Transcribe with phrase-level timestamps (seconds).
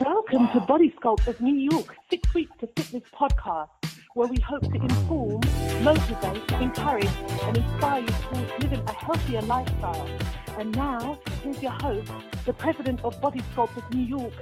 [0.00, 0.52] Welcome wow.
[0.54, 3.68] to Body Sculpt of New York, Six Weeks to Fitness podcast,
[4.14, 5.42] where we hope to inform,
[5.82, 7.04] motivate, encourage,
[7.42, 10.08] and inspire you towards living a healthier lifestyle.
[10.56, 12.10] And now, here's your host,
[12.46, 14.32] the president of Body Sculpt of New York,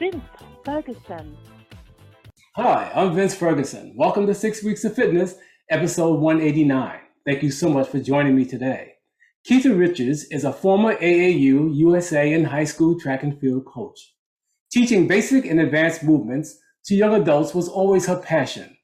[0.00, 0.24] Vince
[0.64, 1.36] Ferguson.
[2.56, 3.94] Hi, I'm Vince Ferguson.
[3.96, 5.36] Welcome to Six Weeks of Fitness,
[5.70, 6.98] episode 189.
[7.24, 8.94] Thank you so much for joining me today.
[9.48, 14.13] Keita Richards is a former AAU, USA, and high school track and field coach.
[14.74, 18.76] Teaching basic and advanced movements to young adults was always her passion,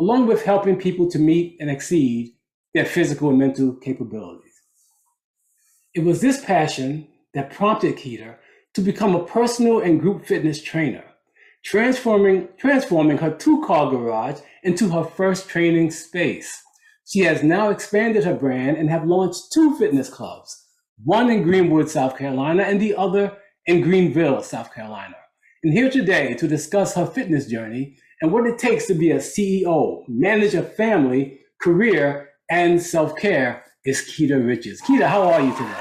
[0.00, 2.34] along with helping people to meet and exceed
[2.74, 4.60] their physical and mental capabilities.
[5.94, 8.34] It was this passion that prompted Keita
[8.74, 11.04] to become a personal and group fitness trainer,
[11.64, 16.60] transforming, transforming her two car garage into her first training space.
[17.04, 20.66] She has now expanded her brand and have launched two fitness clubs,
[21.04, 25.14] one in Greenwood, South Carolina, and the other in Greenville, South Carolina
[25.66, 29.16] and here today to discuss her fitness journey and what it takes to be a
[29.16, 34.80] CEO, manage a family, career, and self care is Keita Richards.
[34.82, 35.74] Keita, how are you today?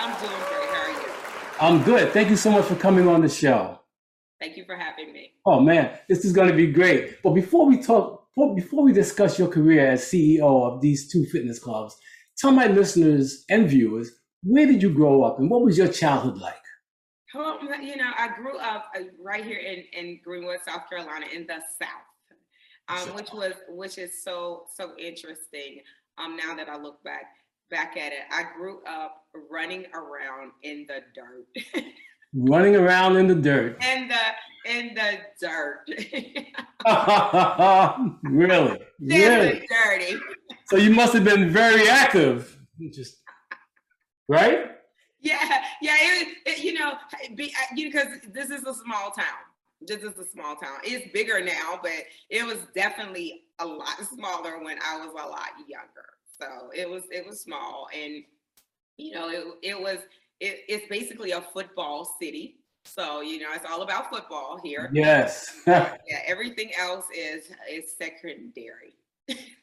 [0.00, 0.68] I'm doing great.
[0.70, 1.08] How are you?
[1.60, 2.12] I'm good.
[2.12, 3.78] Thank you so much for coming on the show.
[4.40, 5.34] Thank you for having me.
[5.46, 7.22] Oh man, this is going to be great.
[7.22, 11.60] But before we talk, before we discuss your career as CEO of these two fitness
[11.60, 11.94] clubs,
[12.38, 14.10] tell my listeners and viewers
[14.42, 16.56] where did you grow up and what was your childhood like?
[17.34, 21.46] Well, you know, I grew up uh, right here in, in Greenwood, South Carolina, in
[21.46, 21.88] the South,
[22.88, 25.82] um, which was which is so so interesting.
[26.18, 27.24] Um, now that I look back
[27.70, 31.46] back at it, I grew up running around in the dirt.
[32.34, 33.82] running around in the dirt.
[33.82, 34.18] In the
[34.70, 35.80] in the dirt.
[38.24, 38.78] really?
[39.00, 40.16] Really dirty.
[40.66, 42.56] So you must have been very active.
[42.92, 43.22] Just
[44.28, 44.76] right?
[45.22, 45.96] Yeah, yeah.
[46.00, 46.94] It, it, you know,
[47.74, 49.26] because this is a small town.
[49.80, 50.78] This is a small town.
[50.84, 51.92] It's bigger now, but
[52.30, 56.10] it was definitely a lot smaller when I was a lot younger.
[56.38, 58.24] So it was it was small, and
[58.96, 59.98] you know, it it was
[60.40, 62.56] it, it's basically a football city.
[62.84, 64.90] So you know, it's all about football here.
[64.92, 65.60] Yes.
[65.66, 65.96] yeah.
[66.26, 68.94] Everything else is is secondary.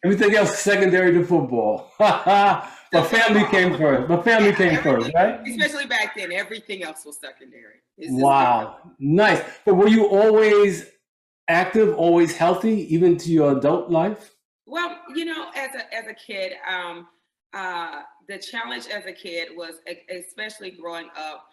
[0.04, 1.92] Everything else is secondary to football.
[2.00, 4.08] but family came first.
[4.08, 5.42] But family came first, right?
[5.48, 7.82] Especially back then, everything else was secondary.
[7.98, 9.44] Wow, nice.
[9.66, 10.86] But were you always
[11.50, 14.36] active, always healthy, even to your adult life?
[14.66, 17.08] Well, you know, as a as a kid, um,
[17.54, 19.76] uh, the challenge as a kid was,
[20.10, 21.46] especially growing up,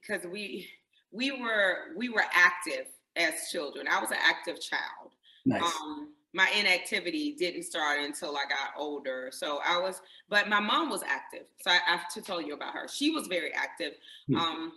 [0.00, 0.68] because uh, we
[1.12, 2.86] we were we were active
[3.16, 3.86] as children.
[3.88, 5.12] I was an active child.
[5.44, 5.62] Nice.
[5.62, 9.30] Um, my inactivity didn't start until I got older.
[9.32, 11.46] So I was, but my mom was active.
[11.62, 12.86] So I, I have to tell you about her.
[12.88, 13.94] She was very active.
[14.28, 14.36] Mm-hmm.
[14.36, 14.72] Um,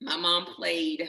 [0.00, 1.08] my mom played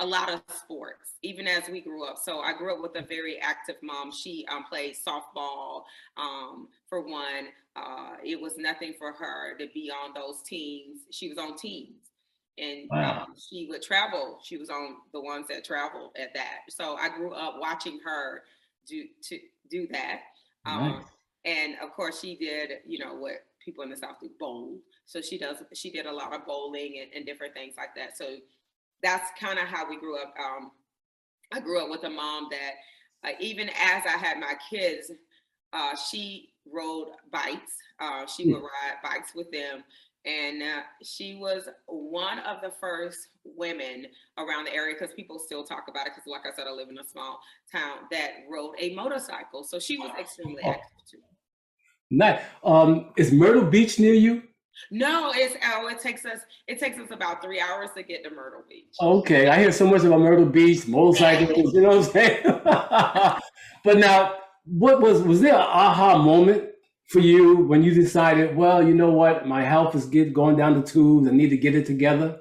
[0.00, 2.18] a lot of sports, even as we grew up.
[2.18, 4.12] So I grew up with a very active mom.
[4.12, 5.84] She um, played softball
[6.18, 7.48] um, for one.
[7.74, 11.00] Uh, it was nothing for her to be on those teams.
[11.10, 12.10] She was on teams
[12.58, 13.22] and wow.
[13.22, 14.40] um, she would travel.
[14.42, 16.60] She was on the ones that traveled at that.
[16.68, 18.42] So I grew up watching her
[18.88, 19.38] do to
[19.70, 20.20] do that.
[20.64, 21.04] Um, nice.
[21.44, 24.78] And of course, she did, you know, what people in the South do, bowl.
[25.06, 28.18] So she does, she did a lot of bowling and, and different things like that.
[28.18, 28.36] So
[29.02, 30.34] that's kind of how we grew up.
[30.38, 30.72] Um,
[31.52, 35.12] I grew up with a mom that, uh, even as I had my kids,
[35.72, 37.72] uh, she rode bikes.
[38.00, 38.52] Uh, she hmm.
[38.52, 39.84] would ride bikes with them
[40.26, 44.06] and uh, she was one of the first women
[44.38, 46.88] around the area because people still talk about it because like i said i live
[46.88, 50.70] in a small town that rode a motorcycle so she was extremely oh.
[50.70, 51.18] active too
[52.10, 54.42] nice um is myrtle beach near you
[54.90, 58.30] no, it's oh, it takes us it takes us about three hours to get to
[58.30, 58.94] Myrtle Beach.
[59.00, 62.42] Okay, I hear so much about Myrtle Beach, motorcycles, you know what I'm saying?
[63.84, 64.34] but now,
[64.66, 66.68] what was was there an aha moment
[67.06, 70.80] for you when you decided, well, you know what, my health is get, going down
[70.80, 72.40] the tubes, I need to get it together?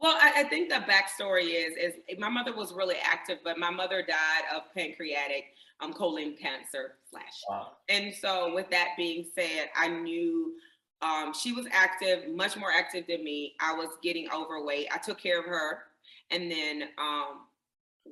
[0.00, 3.68] Well, I, I, think the backstory is is my mother was really active, but my
[3.68, 5.44] mother died of pancreatic
[5.80, 7.42] um, colon cancer slash.
[7.50, 7.72] Wow.
[7.90, 10.54] And so, with that being said, I knew
[11.02, 13.56] um, she was active, much more active than me.
[13.60, 14.88] I was getting overweight.
[14.90, 15.82] I took care of her,
[16.30, 17.40] and then um,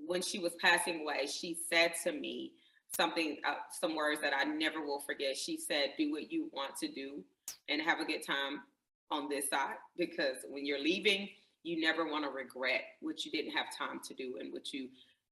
[0.07, 2.53] when she was passing away, she said to me,
[2.95, 5.37] something, uh, some words that I never will forget.
[5.37, 7.25] She said, "Do what you want to do,
[7.69, 8.63] and have a good time
[9.11, 11.29] on this side, because when you're leaving,
[11.63, 14.89] you never want to regret what you didn't have time to do and what you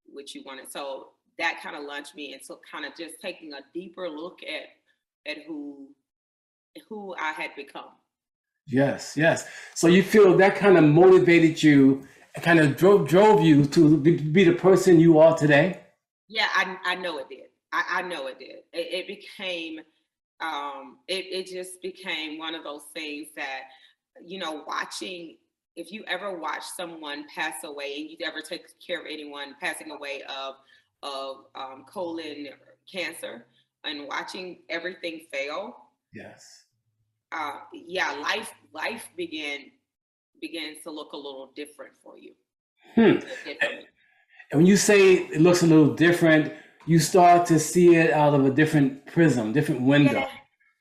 [0.07, 3.61] what you wanted." So that kind of launched me into kind of just taking a
[3.75, 5.89] deeper look at at who
[6.89, 7.91] who I had become.
[8.67, 9.49] Yes, yes.
[9.75, 12.07] So you feel that kind of motivated you
[12.43, 15.81] kind of drove drove you to be, be the person you are today?
[16.29, 17.46] Yeah, I I know it did.
[17.73, 18.63] I, I know it did.
[18.73, 19.81] It, it became
[20.41, 23.63] um it, it just became one of those things that
[24.25, 25.39] you know watching
[25.77, 29.91] if you ever watch someone pass away and you ever take care of anyone passing
[29.91, 30.57] away of
[31.03, 32.49] of um, colon
[32.91, 33.47] cancer
[33.85, 35.77] and watching everything fail
[36.13, 36.65] Yes.
[37.33, 39.61] uh yeah life life began
[40.41, 42.33] begins to look a little different for you
[42.95, 43.19] Hmm.
[44.51, 46.53] And when you say it looks a little different,
[46.87, 50.21] you start to see it out of a different prism, different window.
[50.21, 50.29] Yeah.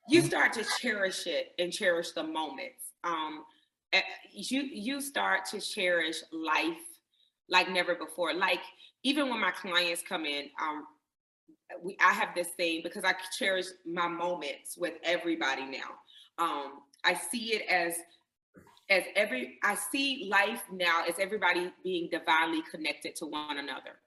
[0.08, 3.44] you start to cherish it and cherish the moments um
[3.94, 6.78] eh, you you start to cherish life
[7.50, 8.62] like never before like
[9.04, 10.86] even when my clients come in um
[11.84, 15.92] we i have this thing because i cherish my moments with everybody now
[16.38, 17.96] um i see it as
[18.90, 23.98] as every i see life now as everybody being divinely connected to one another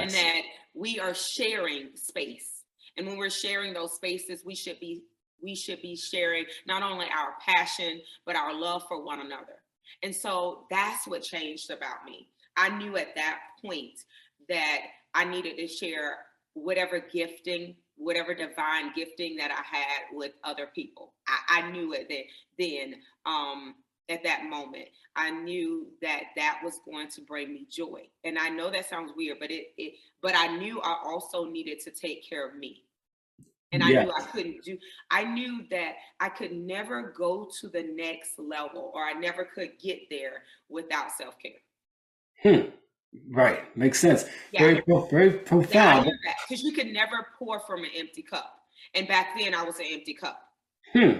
[0.00, 0.42] and that
[0.74, 2.62] we are sharing space.
[2.96, 5.02] And when we're sharing those spaces we should be
[5.42, 9.62] we should be sharing not only our passion but our love for one another.
[10.02, 12.28] And so that's what changed about me.
[12.56, 14.00] I knew at that point
[14.48, 14.82] that
[15.14, 16.18] i needed to share
[16.54, 21.14] whatever gifting whatever divine gifting that i had with other people.
[21.26, 22.24] I, I knew it then
[22.58, 22.94] then
[23.24, 23.74] um
[24.08, 28.48] at that moment i knew that that was going to bring me joy and i
[28.48, 32.28] know that sounds weird but it, it but i knew i also needed to take
[32.28, 32.84] care of me
[33.72, 34.78] and i knew i couldn't do
[35.10, 39.72] i knew that i could never go to the next level or i never could
[39.82, 41.52] get there without self-care
[42.42, 42.68] Hmm.
[43.30, 43.74] Right.
[43.78, 44.26] Makes sense.
[44.52, 46.10] yeah Very, very profound.
[46.48, 48.60] because you could never pour from an empty cup
[48.94, 50.42] and back then i was an empty cup
[50.92, 51.18] Hmm.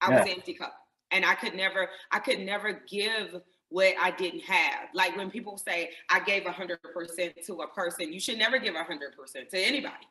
[0.00, 0.18] I Yeah.
[0.18, 0.74] was an empty cup.
[1.12, 4.88] And I could never, I could never give what I didn't have.
[4.94, 8.74] Like when people say I gave hundred percent to a person, you should never give
[8.74, 10.06] hundred percent to anybody.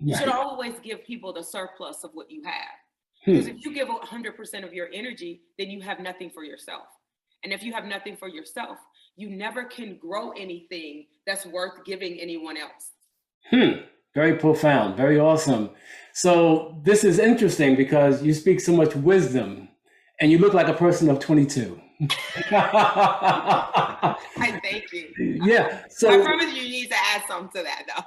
[0.00, 2.54] You should always give people the surplus of what you have.
[3.24, 3.32] Hmm.
[3.32, 6.86] Because if you give hundred percent of your energy, then you have nothing for yourself.
[7.44, 8.78] And if you have nothing for yourself,
[9.16, 12.92] you never can grow anything that's worth giving anyone else.
[13.50, 13.84] Hmm.
[14.14, 14.96] Very profound.
[14.96, 15.70] Very awesome.
[16.12, 19.68] So this is interesting because you speak so much wisdom
[20.22, 21.78] and you look like a person of 22.
[22.52, 24.16] I
[24.62, 25.08] thank you.
[25.44, 25.82] yeah.
[25.88, 28.04] So I promise you, you need to add something to that though.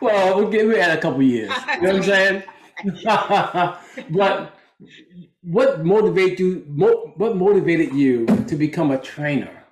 [0.00, 1.50] well, we'll give it a couple years.
[1.74, 2.44] You know what I'm saying?
[4.10, 4.54] but
[5.42, 6.64] what motivated you?
[6.68, 9.64] Mo- what motivated you to become a trainer?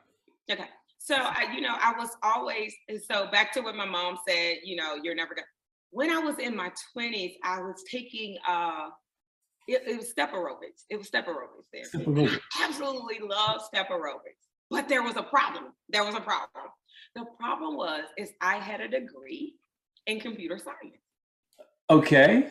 [0.51, 0.67] Okay.
[0.99, 2.75] So I, you know, I was always
[3.09, 5.47] so back to what my mom said, you know, you're never gonna
[5.91, 8.89] when I was in my 20s, I was taking uh
[9.69, 10.85] it, it was step aerobics.
[10.91, 11.85] It was step aerobics there.
[11.85, 12.39] Step aerobics.
[12.59, 14.47] I absolutely love step aerobics.
[14.71, 15.73] But there was a problem.
[15.89, 16.65] There was a problem.
[17.15, 19.55] The problem was is I had a degree
[20.07, 21.01] in computer science.
[21.91, 22.49] Okay.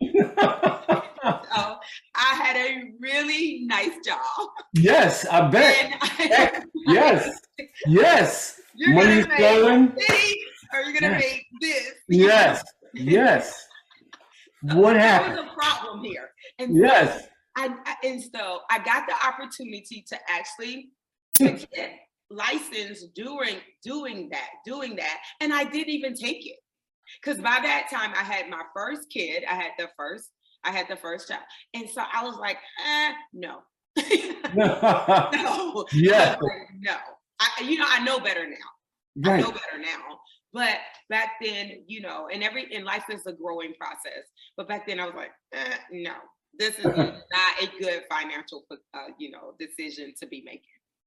[1.20, 1.76] So
[2.14, 4.20] I had a really nice job.
[4.72, 5.98] yes, I bet.
[6.00, 7.38] I, Yes.
[7.86, 8.60] Yes.
[8.76, 9.92] you're Money's gonna make flowing.
[9.96, 10.34] this,
[10.72, 11.20] or you're gonna Yes.
[11.20, 11.92] make this.
[12.08, 12.64] Yes.
[12.94, 13.66] Yes.
[14.62, 15.36] What There happened?
[15.36, 16.30] was a problem here.
[16.58, 17.26] And so Yes.
[17.56, 20.90] I, I- and so I got the opportunity to actually
[21.34, 21.92] to get
[22.30, 26.58] licensed during doing that, doing that, and I didn't even take it
[27.22, 29.44] because by that time I had my first kid.
[29.50, 30.30] I had the first,
[30.64, 31.42] I had the first child,
[31.74, 33.60] and so I was like, eh, no,
[34.54, 36.36] no, Yes.
[36.36, 36.96] I like, no.
[37.40, 39.30] I, you know, I know better now.
[39.30, 40.18] I know better now.
[40.52, 44.24] But back then, you know, and every in life is a growing process.
[44.56, 46.14] But back then, I was like, eh, no,
[46.58, 47.14] this is not
[47.62, 50.62] a good financial, uh, you know, decision to be making.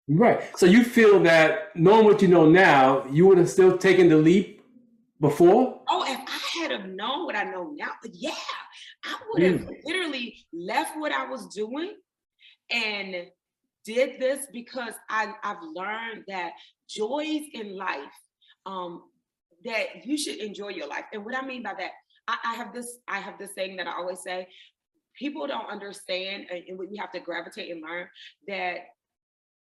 [0.08, 0.42] Right.
[0.58, 4.18] So you feel that knowing what you know now, you would have still taken the
[4.18, 4.62] leap
[5.22, 5.82] before?
[5.88, 8.32] Oh, if I had have known what I know now, yeah,
[9.06, 9.82] I would have Really?
[9.86, 11.94] literally left what I was doing
[12.72, 13.28] and
[13.86, 16.52] did this because I, I've learned that
[16.90, 18.00] joys in life,
[18.66, 19.04] um,
[19.64, 21.06] that you should enjoy your life.
[21.14, 21.92] And what I mean by that,
[22.28, 24.48] I, I have this, I have this saying that I always say,
[25.22, 28.08] people don't understand, and you have to gravitate and learn
[28.48, 28.78] that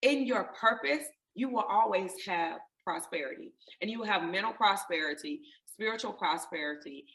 [0.02, 6.14] in your purpose, you will always have prosperity and you will have mental prosperity, spiritual
[6.14, 7.06] prosperity,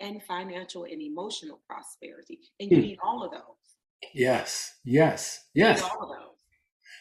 [0.00, 2.38] and financial and emotional prosperity.
[2.60, 2.82] And you Hmm.
[2.82, 3.76] need all of those.
[4.14, 4.76] Yes.
[4.84, 5.44] Yes.
[5.54, 5.82] You need Yes.
[5.82, 6.36] all of those.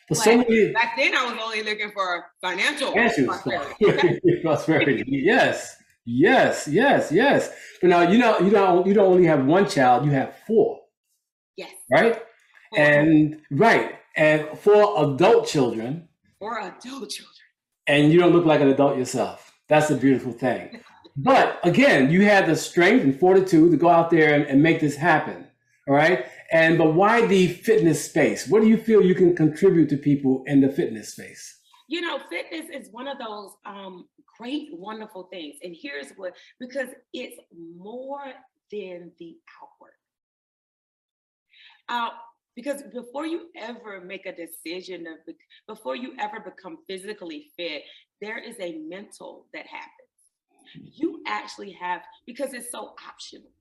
[0.10, 3.26] But so many Back then, I was only looking for financial answers.
[3.28, 4.42] prosperity.
[4.42, 5.04] Prosperity.
[5.08, 5.78] Yes.
[6.10, 6.70] Yes.
[6.70, 7.12] Yes.
[7.12, 7.52] Yes.
[7.82, 10.80] But now you know you don't you don't only have one child, you have four,
[11.58, 11.74] Yes.
[11.92, 12.24] right?
[12.76, 13.96] And right.
[14.16, 16.08] and for adult children.
[16.40, 17.36] For adult children.
[17.88, 19.54] And you don't look like an adult yourself.
[19.68, 20.80] That's a beautiful thing.
[21.18, 24.80] but again, you had the strength and fortitude to go out there and, and make
[24.80, 25.46] this happen.
[25.90, 26.26] All right.
[26.54, 28.48] And but why the fitness space?
[28.48, 31.60] What do you feel you can contribute to people in the fitness space?
[31.90, 35.58] You know, fitness is one of those um, great, wonderful things.
[35.64, 37.40] And here's what because it's
[37.78, 38.26] more
[38.72, 39.94] than the outward.
[41.90, 42.10] Uh,
[42.58, 45.34] because before you ever make a decision of
[45.68, 47.84] before you ever become physically fit
[48.20, 49.94] there is a mental that happens
[50.74, 53.52] you actually have because it's so optional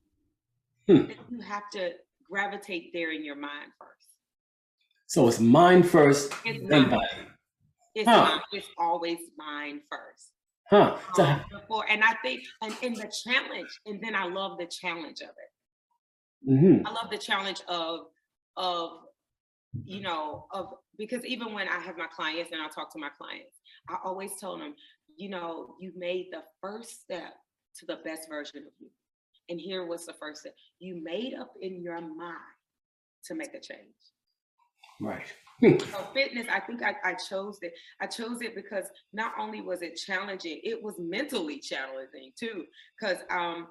[0.88, 1.10] hmm.
[1.30, 1.92] you have to
[2.28, 4.08] gravitate there in your mind first
[5.06, 7.06] so it's mind first it's then body
[7.94, 8.22] it's, huh.
[8.22, 10.32] mind, it's always mind first
[10.70, 10.96] huh.
[11.18, 15.20] Um, before and i think and in the challenge and then i love the challenge
[15.20, 16.50] of it.
[16.50, 16.86] Mm-hmm.
[16.86, 18.00] i love the challenge of
[18.56, 18.90] of
[19.84, 23.10] you know of because even when i have my clients and i talk to my
[23.18, 24.74] clients i always tell them
[25.16, 27.34] you know you made the first step
[27.78, 28.88] to the best version of you
[29.48, 30.54] and here was the first step.
[30.78, 32.36] You made up in your mind
[33.26, 33.94] to make a change.
[35.00, 35.26] Right
[35.90, 39.82] so fitness i think I, I chose it i chose it because not only was
[39.82, 42.64] it challenging it was mentally challenging too
[42.98, 43.68] because um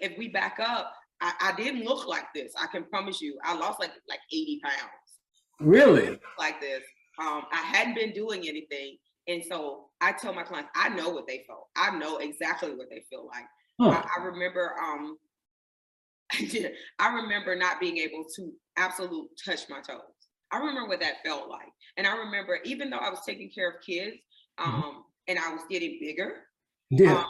[0.00, 2.52] if we back up I, I didn't look like this.
[2.60, 3.38] I can promise you.
[3.44, 4.78] I lost like like 80 pounds.
[5.60, 6.18] Really?
[6.38, 6.82] Like this.
[7.20, 8.96] Um, I hadn't been doing anything.
[9.26, 11.66] And so I tell my clients, I know what they felt.
[11.76, 13.44] I know exactly what they feel like.
[13.80, 13.90] Huh.
[13.90, 15.16] I, I, remember um
[16.98, 20.00] I remember not being able to absolute touch my toes.
[20.50, 21.68] I remember what that felt like.
[21.96, 24.16] And I remember even though I was taking care of kids
[24.58, 24.74] mm-hmm.
[24.74, 25.00] um mm-hmm.
[25.28, 26.44] and I was getting bigger,
[26.90, 27.18] yeah.
[27.18, 27.26] Um,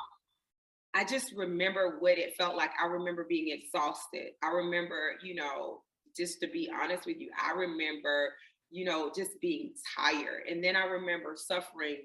[0.94, 2.70] I just remember what it felt like.
[2.82, 4.32] I remember being exhausted.
[4.42, 5.82] I remember, you know,
[6.16, 8.32] just to be honest with you, I remember,
[8.70, 10.42] you know, just being tired.
[10.50, 11.96] And then I remember suffering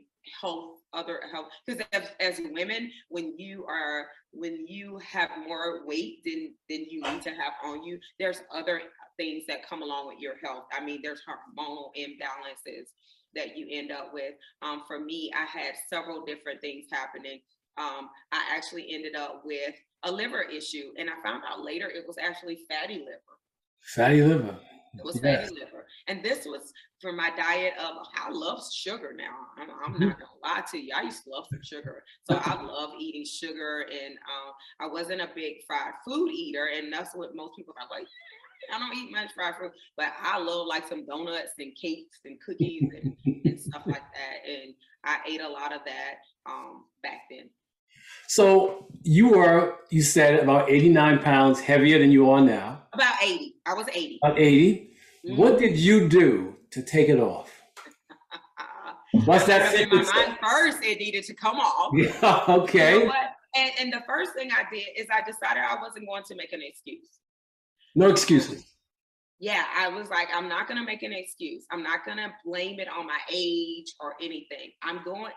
[0.42, 6.24] health, other health, because as, as women, when you are, when you have more weight
[6.26, 8.82] than than you need to have on you, there's other
[9.18, 10.66] things that come along with your health.
[10.72, 12.88] I mean, there's hormonal imbalances
[13.36, 14.34] that you end up with.
[14.62, 17.42] Um, for me, I had several different things happening
[17.78, 20.92] um, I actually ended up with a liver issue.
[20.98, 23.22] And I found out later it was actually fatty liver.
[23.82, 24.60] Fatty liver.
[24.98, 25.50] It was yes.
[25.50, 25.86] fatty liver.
[26.08, 29.48] And this was for my diet of I love sugar now.
[29.58, 30.08] I'm, I'm mm-hmm.
[30.10, 30.94] not gonna lie to you.
[30.96, 32.04] I used to love some sugar.
[32.30, 36.70] So I love eating sugar and um, I wasn't a big fried food eater.
[36.76, 38.08] And that's what most people are like,
[38.74, 42.38] I don't eat much fried food, but I love like some donuts and cakes and
[42.46, 44.50] cookies and, and stuff like that.
[44.50, 44.74] And
[45.04, 47.50] I ate a lot of that um, back then.
[48.28, 52.84] So you were, you said, about 89 pounds heavier than you are now.
[52.94, 53.53] About 80.
[53.66, 54.20] I was 80.
[54.24, 54.92] About 80.
[55.26, 55.38] Mm-hmm.
[55.38, 57.52] What did you do to take it off?
[59.26, 59.74] What's that?
[59.76, 61.94] In my mind first, it needed to come off.
[61.98, 63.00] Yeah, okay.
[63.00, 63.14] You know
[63.56, 66.54] and, and the first thing I did is I decided I wasn't going to make
[66.54, 67.20] an excuse.
[67.96, 68.66] No excuses.
[69.40, 71.66] Yeah, I was like, I'm not going to make an excuse.
[71.72, 74.72] I'm not going to blame it on my age or anything.
[74.82, 75.32] I'm going,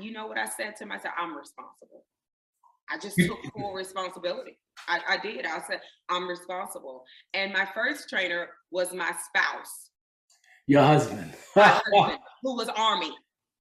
[0.00, 1.14] you know what I said to myself?
[1.18, 2.04] I'm responsible.
[2.90, 4.58] I just took full responsibility.
[4.88, 5.46] I, I, did.
[5.46, 7.04] I said, I'm responsible.
[7.32, 9.90] And my first trainer was my spouse.
[10.66, 11.32] Your husband.
[11.54, 13.12] husband who was Army.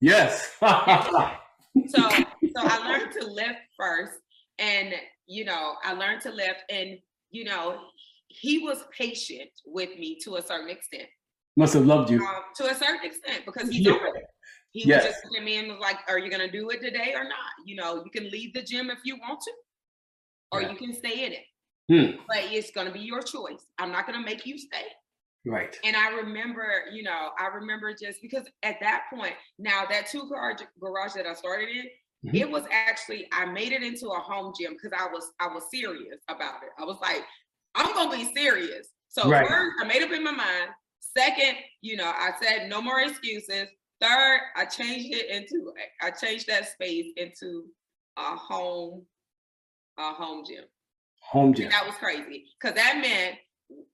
[0.02, 0.56] Yes.
[0.60, 2.10] so
[2.56, 4.14] so I learned to lift first.
[4.60, 4.94] And
[5.28, 6.98] you know, I learned to lift and
[7.32, 7.80] you know,
[8.28, 11.08] he was patient with me to a certain extent.
[11.56, 12.20] Must have loved you.
[12.20, 13.98] Um, to a certain extent because he's yeah.
[14.74, 15.06] He yes.
[15.06, 17.24] was just look at me and was like, Are you gonna do it today or
[17.24, 17.54] not?
[17.66, 19.52] You know, you can leave the gym if you want to,
[20.52, 20.72] or yeah.
[20.72, 21.46] you can stay in it.
[21.90, 22.22] Hmm.
[22.28, 23.66] But it's gonna be your choice.
[23.78, 24.86] I'm not gonna make you stay.
[25.46, 25.78] Right.
[25.84, 30.28] And I remember, you know, I remember just because at that point, now that two
[30.28, 31.86] car garage that I started in,
[32.26, 32.36] mm-hmm.
[32.36, 35.66] it was actually I made it into a home gym because I was I was
[35.70, 36.70] serious about it.
[36.80, 37.24] I was like,
[37.76, 38.88] I'm gonna be serious.
[39.10, 39.48] So right.
[39.48, 40.70] first, I made up in my mind.
[41.00, 43.68] Second, you know, I said no more excuses.
[44.04, 47.64] Third, I changed it into I changed that space into
[48.18, 49.06] a home,
[49.98, 50.66] a home gym.
[51.32, 51.66] Home gym.
[51.66, 53.38] And that was crazy because that meant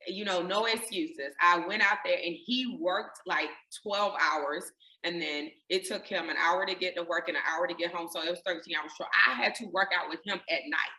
[0.08, 1.36] you know no excuses.
[1.40, 3.50] I went out there and he worked like
[3.84, 4.72] 12 hours
[5.04, 7.76] and then it took him an hour to get to work and an hour to
[7.76, 8.08] get home.
[8.12, 8.92] So it was 13 hours.
[8.98, 10.96] So I had to work out with him at night.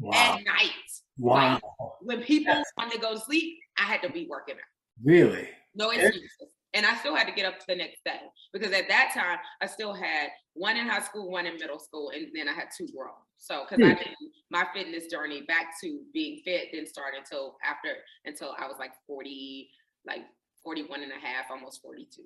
[0.00, 0.12] Wow.
[0.14, 0.70] At night.
[1.18, 1.52] Wow.
[1.52, 1.62] Like,
[2.00, 2.66] when people yes.
[2.76, 5.04] wanted to go to sleep, I had to be working out.
[5.04, 5.48] Really?
[5.74, 6.53] No excuses.
[6.74, 8.20] And I still had to get up to the next day
[8.52, 12.10] because at that time I still had one in high school, one in middle school,
[12.10, 13.14] and then I had two grown.
[13.38, 13.98] So because I hmm.
[13.98, 14.16] didn't
[14.50, 17.88] my fitness journey back to being fit didn't start until after
[18.24, 19.68] until I was like 40,
[20.06, 20.22] like
[20.62, 22.22] 41 and a half, almost 42.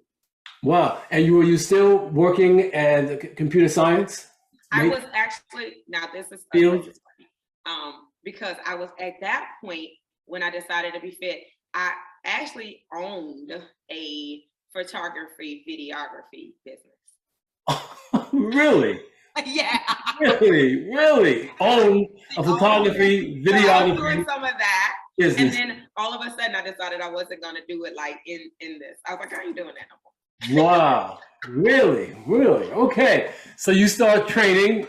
[0.62, 1.02] Wow.
[1.10, 4.28] And you were you still working at c- computer science?
[4.72, 6.80] I was actually now this is Field?
[6.80, 7.28] this is funny.
[7.66, 9.88] um because I was at that point
[10.26, 11.40] when I decided to be fit,
[11.74, 11.92] I
[12.24, 13.52] actually owned
[13.90, 18.32] a photography videography business.
[18.32, 19.00] really?
[19.46, 19.78] yeah.
[20.20, 20.88] Really?
[20.90, 21.50] Really?
[21.60, 22.06] Own
[22.36, 24.94] a photography, So I was doing videography some of that.
[25.20, 28.50] And then all of a sudden I decided I wasn't gonna do it like in
[28.60, 28.98] in this.
[29.06, 30.64] I was like, I ain't doing that no more.
[30.64, 31.18] Wow.
[31.48, 32.16] Really?
[32.26, 32.70] Really?
[32.72, 33.32] Okay.
[33.56, 34.86] So you start training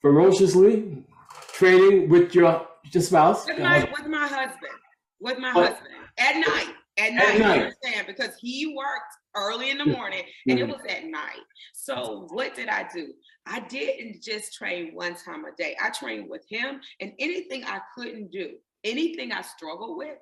[0.00, 1.04] ferociously,
[1.52, 3.48] training with your your spouse.
[3.48, 3.54] Uh-huh.
[3.56, 3.92] With my husband.
[3.96, 4.32] with my oh.
[4.34, 4.72] husband.
[5.20, 5.72] With my What?
[5.72, 5.94] husband.
[6.18, 6.74] At night.
[6.96, 7.56] At night, night.
[7.56, 8.06] you understand?
[8.06, 10.72] Because he worked early in the morning and it Mhm.
[10.72, 11.40] was at night.
[11.72, 13.12] So what did I do?
[13.46, 15.76] I didn't just train one time a day.
[15.80, 20.18] I trained with him and anything I couldn't do, anything I struggle with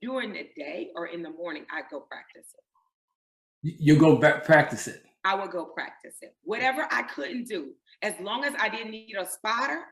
[0.00, 2.64] during the day or in the morning, I go practice it.
[3.80, 5.04] You go back practice it.
[5.24, 6.36] I would go practice it.
[6.42, 9.84] Whatever I couldn't do, as long as I didn't need a spotter,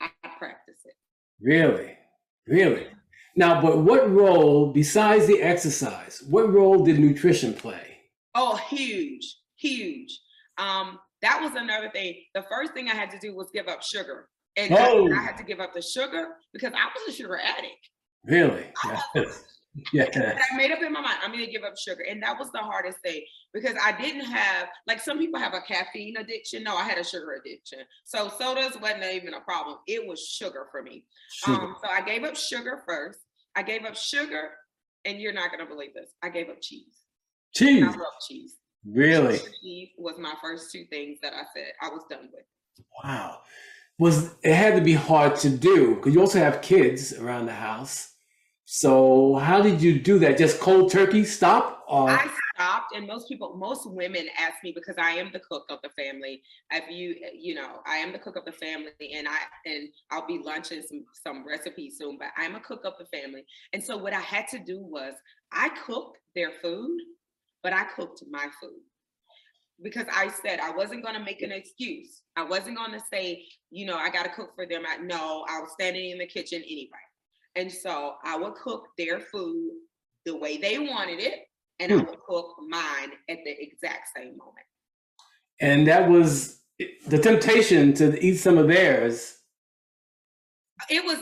[0.00, 0.94] I practice it.
[1.40, 1.98] Really?
[2.46, 2.88] Really?
[3.36, 7.98] Now, but what role, besides the exercise, what role did nutrition play?
[8.34, 10.20] Oh, huge, huge.
[10.58, 12.14] Um, that was another thing.
[12.34, 14.28] The first thing I had to do was give up sugar.
[14.56, 15.12] And I- Oh.
[15.12, 17.90] I had to give up the sugar because I was a sugar addict.
[18.24, 18.66] Really?
[18.84, 19.42] I Yes.
[19.92, 20.06] Yeah.
[20.14, 22.04] I made up in my mind, I'm gonna give up sugar.
[22.08, 25.60] And that was the hardest thing because I didn't have like some people have a
[25.60, 26.62] caffeine addiction.
[26.62, 27.80] No, I had a sugar addiction.
[28.04, 29.78] So sodas wasn't even a problem.
[29.86, 31.04] It was sugar for me.
[31.28, 31.60] Sugar.
[31.60, 33.18] Um, so I gave up sugar first.
[33.56, 34.50] I gave up sugar,
[35.04, 36.10] and you're not gonna believe this.
[36.22, 37.00] I gave up cheese.
[37.54, 37.84] Cheese.
[37.84, 38.56] I love cheese.
[38.86, 39.38] Really?
[39.62, 42.44] Cheese was my first two things that I said I was done with.
[43.02, 43.38] Wow.
[43.98, 47.54] Was it had to be hard to do because you also have kids around the
[47.54, 48.13] house.
[48.76, 50.36] So how did you do that?
[50.36, 55.12] Just cold turkey stop I stopped, and most people, most women ask me because I
[55.12, 56.42] am the cook of the family.
[56.72, 60.26] If you, you know, I am the cook of the family, and I and I'll
[60.26, 62.18] be launching some some recipes soon.
[62.18, 65.14] But I'm a cook of the family, and so what I had to do was
[65.52, 66.98] I cooked their food,
[67.62, 68.80] but I cooked my food
[69.84, 72.22] because I said I wasn't going to make an excuse.
[72.34, 74.82] I wasn't going to say, you know, I got to cook for them.
[74.88, 77.04] I, no, I was standing in the kitchen anyway.
[77.56, 79.70] And so I would cook their food
[80.26, 81.46] the way they wanted it,
[81.78, 82.04] and I Hmm.
[82.06, 84.66] would cook mine at the exact same moment.
[85.60, 86.60] and that was
[87.06, 89.38] the temptation to eat some of theirs.
[90.90, 91.18] It was,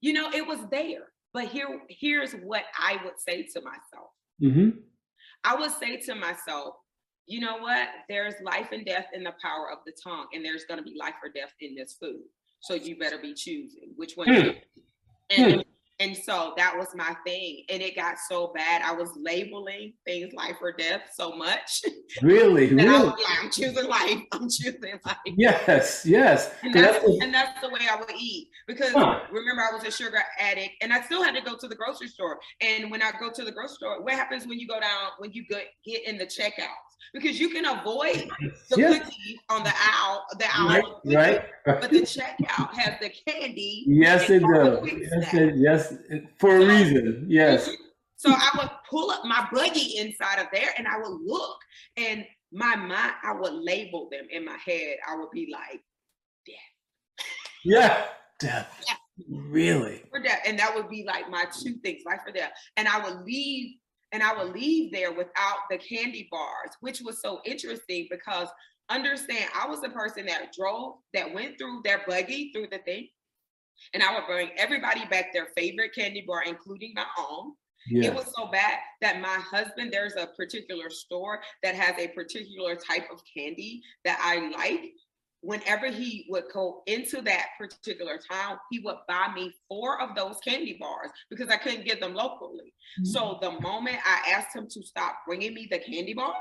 [0.00, 1.12] you know, it was there.
[1.34, 4.10] But here, here's what I would say to myself.
[4.40, 4.70] hmm
[5.44, 6.76] I would say to myself,
[7.26, 7.88] you know what?
[8.08, 10.96] There's life and death in the power of the tongue, and there's going to be
[10.98, 12.22] life or death in this food.
[12.60, 14.28] So you better be choosing which one.
[14.32, 14.54] You-
[15.30, 15.64] And,
[16.00, 17.64] and so that was my thing.
[17.68, 18.82] And it got so bad.
[18.82, 21.82] I was labeling things life or death so much
[22.22, 23.04] Really, that I really.
[23.04, 24.18] was like, I'm choosing life.
[24.32, 25.16] I'm choosing life.
[25.26, 26.52] Yes, yes.
[26.62, 29.20] And that's, that's what- and that's the way I would eat because Huh.
[29.30, 32.08] remember I was a sugar addict and I still had to go to the grocery
[32.08, 32.38] store.
[32.60, 35.32] And when I go to the grocery store, what happens when you go down when
[35.32, 36.93] you go, get in the checkouts?
[37.12, 38.28] Because you can avoid
[38.70, 38.98] the Yeah.
[38.98, 41.44] cookies on the aisle, the aisle, Right, of cookies, right.
[41.64, 43.84] but the checkout has the candy.
[43.86, 45.00] Yes, it and all the does.
[45.10, 45.94] Yes, it, yes,
[46.38, 47.26] for a So- reason.
[47.28, 47.70] Yes.
[48.16, 51.58] So I would pull up my buggy inside of there and I would look
[51.96, 54.96] and my mind, I would label them in my head.
[55.06, 55.82] I would be like,
[56.46, 57.26] death.
[57.64, 58.06] Yeah.
[58.40, 58.84] Death.
[59.28, 60.02] Really.
[60.10, 60.40] for death.
[60.44, 62.50] And that would be like my two things, life or death.
[62.76, 63.76] And I would leave
[64.14, 68.46] and I would leave there without the candy bars, which was so interesting because
[68.88, 73.08] understand I was the person that drove, that went through their buggy through the thing.
[73.92, 77.54] And I would bring everybody back their favorite candy bar, including my own.
[77.90, 78.06] Yes.
[78.06, 82.76] It was so bad that my husband, there's a particular store that has a particular
[82.76, 84.92] type of candy that I like.
[85.44, 90.38] Whenever he would go into that particular town, he would buy me four of those
[90.42, 92.72] candy bars because I couldn't get them locally.
[92.98, 93.04] Mm-hmm.
[93.04, 96.34] So the moment I asked him to stop bringing me the candy bars,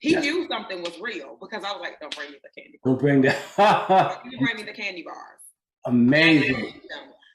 [0.00, 0.20] he Yeah.
[0.20, 3.20] knew something was real because I was like, "Don't bring me the candy Don't bring
[3.22, 3.38] that.
[3.56, 4.16] bars.
[4.24, 5.40] You bring me the candy bars."
[5.86, 6.80] Amazing.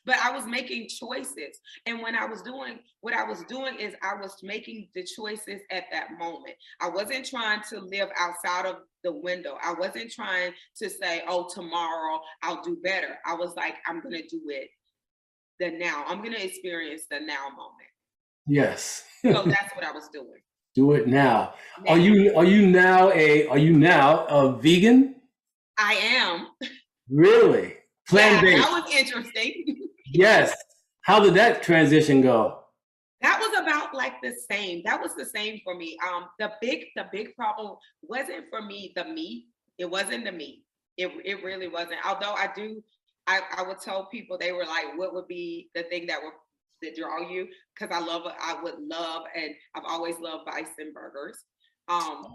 [0.06, 1.60] But I was making choices.
[1.86, 5.62] And when I was doing what I was doing is I was making the choices
[5.72, 6.56] at that moment.
[6.80, 9.58] I wasn't trying to live outside of the window.
[9.64, 13.18] I wasn't trying to say, oh, tomorrow I'll do better.
[13.26, 14.70] I was like, I'm going to do it
[15.60, 16.04] the now.
[16.08, 17.90] I'm going to experience the now moment.
[18.48, 19.04] Yes.
[19.24, 20.42] So that's what I was doing.
[20.76, 21.54] Do it now.
[21.88, 25.16] Are you are you now a are you now a vegan?
[25.78, 26.48] I am.
[27.10, 27.76] Really?
[28.10, 28.64] Plant Yeah, based.
[28.64, 29.78] that was interesting.
[30.08, 30.56] Yes.
[31.02, 32.62] How did that transition go?
[33.22, 34.82] that was about like the same.
[34.86, 35.98] That was the same for me.
[36.08, 39.48] Um, the big, the big problem wasn't for me the meat.
[39.80, 40.64] It wasn't the meat.
[40.98, 42.06] It it really wasn't.
[42.06, 42.84] Although I do,
[43.26, 46.34] I I would tell people they were like, what would be the thing that would
[46.84, 47.48] that draw you?
[47.74, 51.40] Because I love, I would love, and I've always loved bison burgers.
[51.88, 52.28] Um,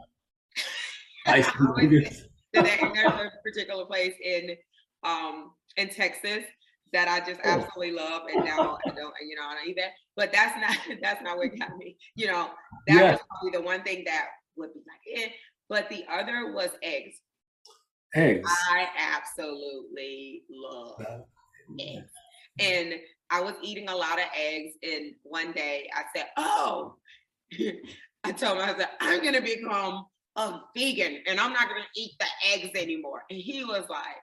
[1.26, 4.56] I I always- that a particular place in
[5.04, 6.44] um in Texas
[6.92, 9.92] that I just absolutely love, and now I don't, you know, I don't eat that.
[10.16, 11.96] But that's not that's not what got me.
[12.14, 12.50] You know,
[12.88, 13.12] that Yeah.
[13.12, 15.32] was probably the one thing that would be like it.
[15.68, 17.16] But the other was eggs.
[18.14, 18.50] eggs.
[18.68, 21.00] I absolutely love
[21.78, 22.10] eggs,
[22.58, 22.94] and
[23.30, 24.74] I was eating a lot of eggs.
[24.82, 26.96] And one day I said, "Oh,"
[28.24, 32.12] I told him I said, "I'm gonna become." A vegan, and I'm not gonna eat
[32.20, 33.24] the eggs anymore.
[33.30, 34.16] And he was like,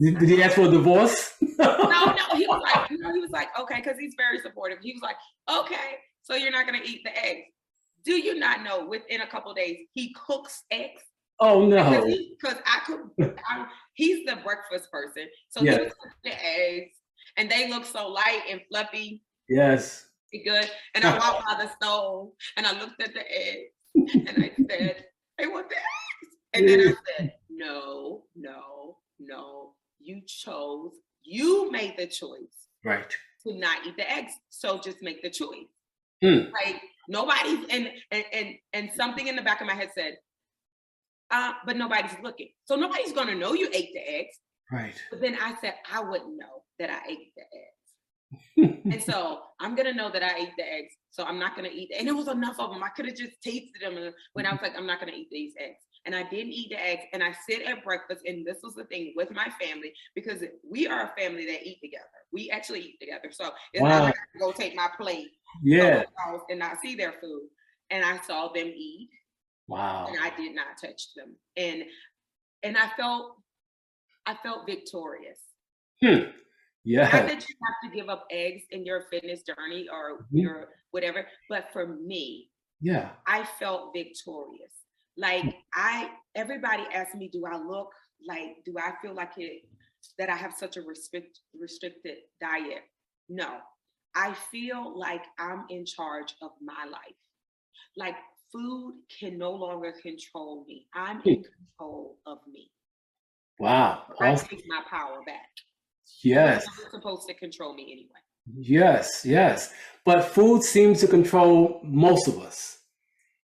[0.00, 1.34] Did, did he ask for a divorce?
[1.40, 4.78] no, no, he was like, you know, he was like, okay, because he's very supportive.
[4.82, 5.16] He was like,
[5.48, 7.46] okay, so you're not gonna eat the eggs.
[8.04, 11.02] Do you not know within a couple days he cooks eggs?
[11.40, 12.04] Oh no.
[12.40, 15.72] Because I could, I, he's the breakfast person, so Yeah.
[15.72, 16.96] he would cook the eggs,
[17.36, 20.08] and they look so light and fluffy, Yes.
[20.44, 20.70] good.
[20.94, 25.04] And I walked by the stove, and I looked at the eggs, and I said,
[25.40, 26.36] I want the eggs.
[26.54, 29.75] And then I said, no, no, no.
[30.06, 30.92] You chose.
[31.24, 33.12] You made the choice Right.
[33.44, 34.32] to not eat the eggs.
[34.50, 35.66] So just make the choice.
[36.22, 36.50] Hmm.
[36.52, 40.16] Like nobody's and and and and something in the back of my head said,
[41.30, 42.50] uh, but nobody's looking.
[42.64, 44.36] So nobody's gonna know you ate the eggs.
[44.70, 44.94] Right.
[45.10, 48.72] But then I said, I wouldn't know that I ate the eggs.
[48.92, 50.92] And so I'm gonna know that I ate the eggs.
[51.10, 51.90] So I'm not gonna eat.
[51.98, 52.82] And it was enough of them.
[52.84, 55.54] I could have just tasted them when I was like, I'm not gonna eat these
[55.58, 55.82] eggs.
[56.06, 57.02] And I didn't eat the eggs.
[57.12, 60.86] And I sit at breakfast, and this was the thing with my family because we
[60.86, 62.04] are a family that eat together.
[62.32, 63.30] We actually eat together.
[63.32, 63.88] So it's Wow.
[63.88, 66.04] not like I go take my plate Yeah.
[66.48, 67.48] and not see their food.
[67.90, 69.10] And I saw them eat,
[69.68, 70.06] Wow.
[70.08, 71.36] and I did not touch them.
[71.56, 71.84] And
[72.62, 73.40] and I felt
[74.26, 75.40] I felt victorious.
[76.02, 76.32] Not
[76.84, 77.02] Yeah.
[77.02, 80.42] Not that you have to give up eggs in your fitness journey or Mhm.
[80.42, 83.16] your whatever, but for me, Yeah.
[83.26, 84.75] I felt victorious.
[85.18, 87.90] Like I, everybody asks me, do I look
[88.28, 89.62] like, do I feel like it
[90.18, 92.82] that I have such a restrict restricted diet?
[93.28, 93.58] No,
[94.14, 97.16] I feel like I'm in charge of my life.
[97.96, 98.16] Like
[98.52, 100.86] food can no longer control me.
[100.94, 102.70] I'm in control of me.
[103.58, 104.02] Wow.
[104.20, 104.48] I Awesome.
[104.48, 105.48] take my power back.
[106.22, 106.64] Yes.
[106.82, 108.20] It's supposed to control me anyway.
[108.54, 109.72] Yes, yes.
[110.04, 112.78] But food seems to control most of us.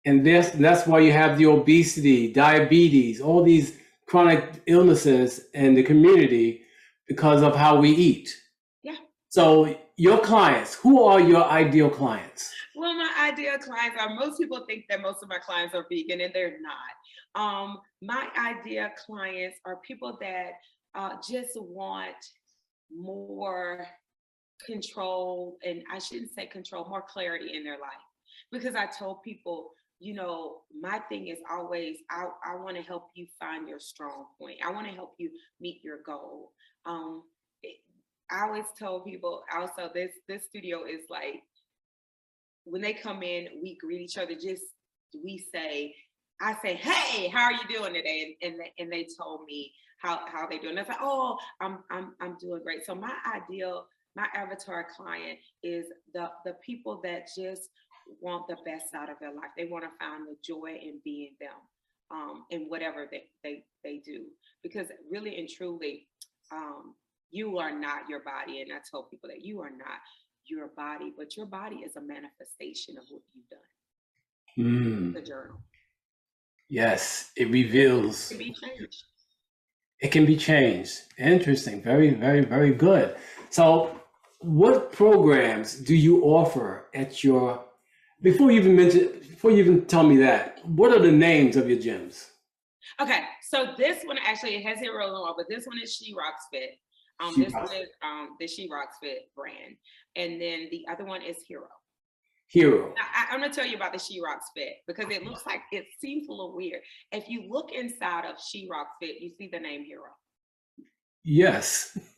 [0.06, 5.84] And that's, that's why you have the obesity, diabetes, all these chronic illnesses in the
[5.84, 6.62] community
[7.08, 8.36] because of how we eat.
[8.84, 8.98] Yeah.
[9.30, 12.54] So, your clients, who are your ideal clients?
[12.76, 16.22] Well, my ideal clients are most people think that most of my clients are vegan
[16.22, 17.42] and they're not.
[17.42, 20.52] Um, my ideal clients are people that
[20.96, 22.16] uh, just want
[22.94, 23.88] more
[24.66, 27.92] control, and I shouldn't say control, more clarity in their life.
[28.52, 33.12] Because I told people, you know, my thing is always I, I want to help
[33.16, 34.58] you find your strong point.
[34.66, 36.52] I want to help you meet your goal.
[36.86, 37.24] Um,
[38.32, 41.44] I always tell people also this this studio is like
[42.64, 44.34] when they come in, we greet each other.
[44.34, 44.64] Just
[45.24, 45.96] we say,
[46.42, 49.72] I say, "Hey, how are you doing today?" And and they, and they told me
[50.00, 50.76] how how they doing.
[50.76, 55.86] They say, "Oh, I'm I'm I'm doing great." So my ideal, my avatar client is
[56.14, 57.70] the the people that just
[58.22, 59.52] want the best out of their life.
[59.58, 61.58] They want to find the joy in being them,
[62.12, 64.26] um, in whatever they they they do.
[64.64, 66.08] Because really and truly,
[66.52, 66.96] um,
[67.32, 70.00] you are not your body, and I tell people that you are not
[70.48, 73.60] your body, but your body is a manifestation of what you've done.
[74.58, 75.58] Mm, The journal
[76.70, 79.04] yes, it reveals, can be changed.
[80.00, 81.02] it can be changed.
[81.18, 81.82] Interesting.
[81.82, 83.16] Very, very, very good.
[83.50, 84.00] So,
[84.40, 87.65] what programs do you offer at your
[88.26, 91.70] before you even mention before you even tell me that what are the names of
[91.70, 92.32] your gyms
[93.02, 96.46] Okay, so this one actually it has Hero on, but this one is She Rocks
[96.52, 96.80] Fit.
[97.20, 99.76] Um, She this Rocks one is um the She Rocks Fit brand,
[100.16, 101.68] and then the other one is Hero.
[102.48, 105.46] hero Now, I, I'm gonna tell you about the She Rocks Fit because it looks
[105.46, 106.82] like it seems a little weird.
[107.12, 110.12] If you look inside of She Rocks Fit, you see the name Hero.
[111.24, 111.98] yes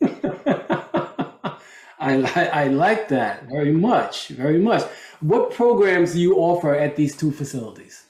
[2.00, 4.82] I, I like that very much very much
[5.20, 8.04] what programs do you offer at these two facilities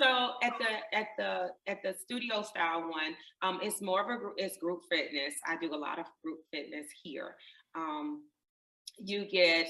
[0.00, 4.18] So at the at the at the studio style one, um, it's more of a.
[4.38, 5.34] It's group fitness.
[5.46, 7.34] I do a lot of group fitness here.
[7.74, 8.22] Um,
[8.96, 9.68] you get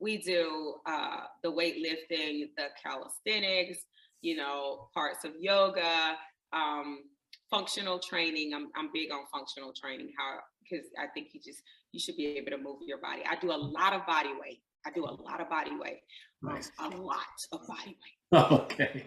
[0.00, 3.78] we do uh, the weightlifting, the calisthenics,
[4.22, 6.16] you know, parts of yoga,
[6.52, 7.04] um,
[7.50, 8.54] functional training.
[8.54, 10.12] I'm, I'm big on functional training.
[10.16, 13.22] How because I think you just you should be able to move your body.
[13.28, 14.60] I do a lot of body weight.
[14.86, 16.00] I do a lot of body weight.
[16.46, 16.70] um, Nice.
[16.78, 17.18] A lot
[17.52, 18.18] of body weight.
[18.52, 19.06] Okay.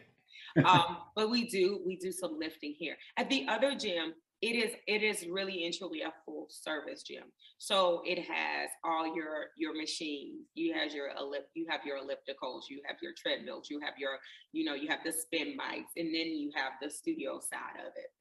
[0.65, 4.74] um, but we do we do some lifting here at the other gym it is
[4.88, 7.24] it is really and truly a full service gym
[7.60, 12.63] so it has all your your machines you has your ellip you have your ellipticals
[12.69, 14.17] you have your treadmills you have your
[14.52, 17.93] you know you have the spin bikes and then you have the studio side of
[17.95, 18.12] it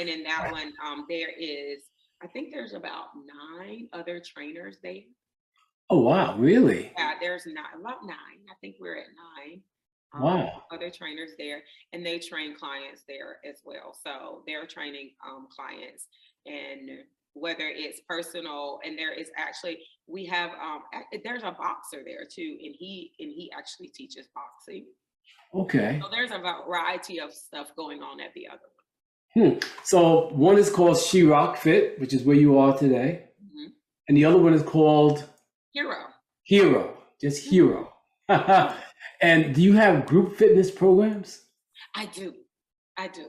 [0.00, 1.84] and in that one um there is
[2.22, 3.08] i think there's about
[3.58, 5.02] nine other trainers there
[5.88, 6.92] Oh wow, really?
[6.98, 9.06] yeah there's not about nine i think we're at
[9.38, 9.60] nine
[10.14, 10.62] um, Wow.
[10.72, 16.08] other trainers there and they train clients there as well so they're training um, clients
[16.46, 16.90] and
[17.34, 20.82] whether it's personal and there is actually we have um
[21.22, 24.86] there's a boxer there too and he and he actually teaches boxing
[25.54, 26.00] Okay.
[26.02, 28.60] so there's a variety of stuff going on at the other
[29.36, 33.72] one So one is called She Rock Fit, which is where you are today, Mhm.
[34.08, 35.28] and the other one is called
[35.72, 36.06] hero
[36.44, 37.92] Hero, just Hero.
[39.20, 41.42] and do you have group fitness programs?
[41.94, 42.34] I do.
[42.96, 43.26] I do.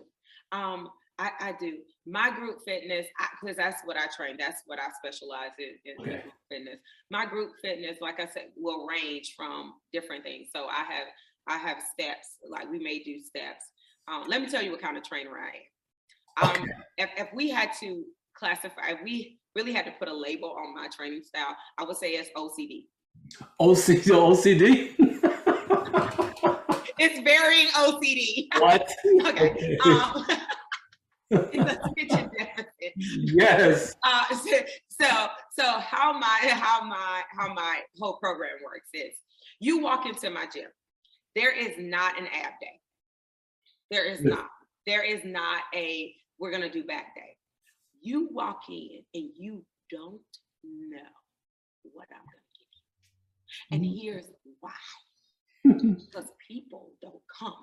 [0.51, 0.89] Um,
[1.19, 1.79] I, I do.
[2.05, 3.07] My group fitness,
[3.41, 4.37] because that's what I train.
[4.37, 6.21] That's what I specialize in, in, in Okay.
[6.21, 6.79] group fitness.
[7.09, 10.49] My group fitness, like I said, will range from different things.
[10.55, 11.07] So I have
[11.47, 12.37] I have steps.
[12.47, 13.63] Like we may do steps.
[14.07, 15.63] Um, let me tell you what kind of trainer I am.
[16.41, 16.63] Um, Okay.
[16.97, 18.03] if, if we had to
[18.35, 21.97] classify, if we really had to put a label on my training style, I would
[21.97, 22.85] say it's OCD.
[23.59, 24.93] OC, OCD?
[26.99, 28.47] It's varying OCD.
[28.59, 28.91] what?
[29.27, 29.77] okay.
[29.85, 30.25] Um,
[31.31, 32.93] attention deficit.
[32.95, 33.93] yes.
[34.03, 34.57] Uh, so,
[34.89, 39.13] so so how my how my how my whole program works is
[39.59, 40.69] you walk into my gym
[41.35, 42.79] there is not an ab day
[43.91, 44.47] there is not
[44.85, 47.35] there is not a we're gonna do back day
[48.01, 50.21] you walk in and you don't
[50.63, 50.99] know
[51.93, 54.01] what i'm gonna give you and Mhm.
[54.01, 54.71] here's why
[55.63, 57.55] because people don't come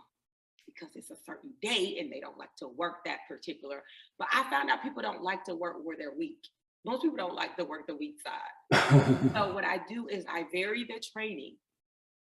[0.67, 3.83] because it's a certain day and they don't like to work that particular.
[4.19, 6.39] But I found out people don't like to work where they're weak.
[6.85, 9.31] Most people don't like to work the weak side.
[9.37, 11.57] So what I do is I vary the training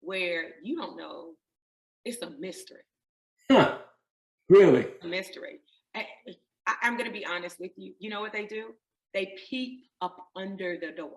[0.01, 1.33] where you don't know.
[2.05, 2.83] It's a mystery.
[3.51, 3.79] Huh.
[4.49, 4.87] Really?
[5.03, 5.61] A mystery.
[6.71, 7.95] I, I, I'm gonna be honest with you.
[7.99, 8.75] You know what they do?
[9.15, 11.17] They peek up under the door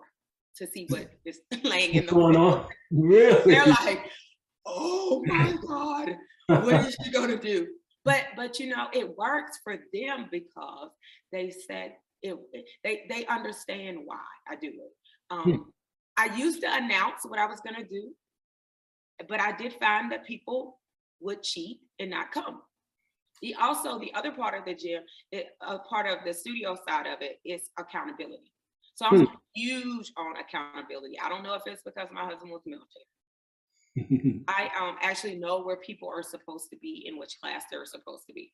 [0.56, 2.66] to see what is laying in What's the going on?
[2.90, 3.54] Really?
[3.54, 4.04] they're like,
[4.66, 6.16] oh my God,
[6.64, 7.66] what is she gonna do?
[8.04, 10.90] But but you know, it works for them because
[11.32, 12.36] they said it
[12.82, 14.92] they they understand why I do it.
[15.30, 15.72] Um
[16.16, 18.12] I used to announce what I was gonna do,
[19.28, 20.78] but I did find that people
[21.20, 22.60] would cheat and not come.
[23.42, 27.06] The also the other part of the gym, it, a part of the studio side
[27.06, 28.50] of it is accountability.
[28.94, 31.18] So I'm huge on accountability.
[31.20, 34.44] I don't know if it's because my husband was military.
[34.48, 38.26] I um, actually know where people are supposed to be in which class they're supposed
[38.28, 38.52] to be.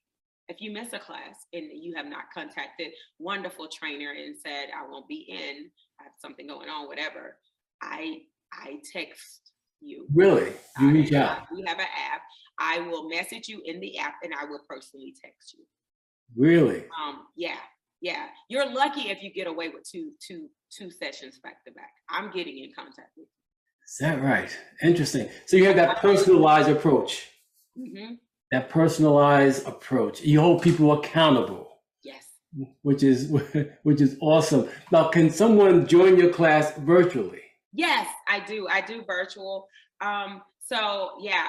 [0.48, 2.88] If you miss a class and you have not contacted
[3.18, 7.36] wonderful trainer and said I won't be in, I have something going on, whatever,
[7.82, 10.06] I I text you.
[10.12, 10.52] really?
[10.80, 11.42] You reach out.
[11.52, 12.22] We have an app.
[12.61, 15.64] I will message you in the app and I will personally text you.
[16.37, 16.85] Really?
[17.03, 17.57] Um, yeah,
[18.01, 18.27] yeah.
[18.49, 21.90] You're lucky if you get away with two two two sessions back to back.
[22.09, 23.27] I'm getting in contact with
[23.88, 24.57] Is that right?
[24.83, 25.29] Interesting.
[25.46, 27.27] So you have that personalized approach.
[27.75, 28.07] you.
[28.09, 28.14] hmm
[28.53, 30.20] That personalized approach.
[30.20, 32.25] You hold people accountable, Yes.
[32.83, 33.31] which is
[33.83, 34.68] which is awesome.
[34.92, 37.42] Now, can someone join your class virtually?
[37.73, 38.68] Yes, I do.
[38.68, 39.66] I do virtual.
[40.01, 41.49] Um, so yeah,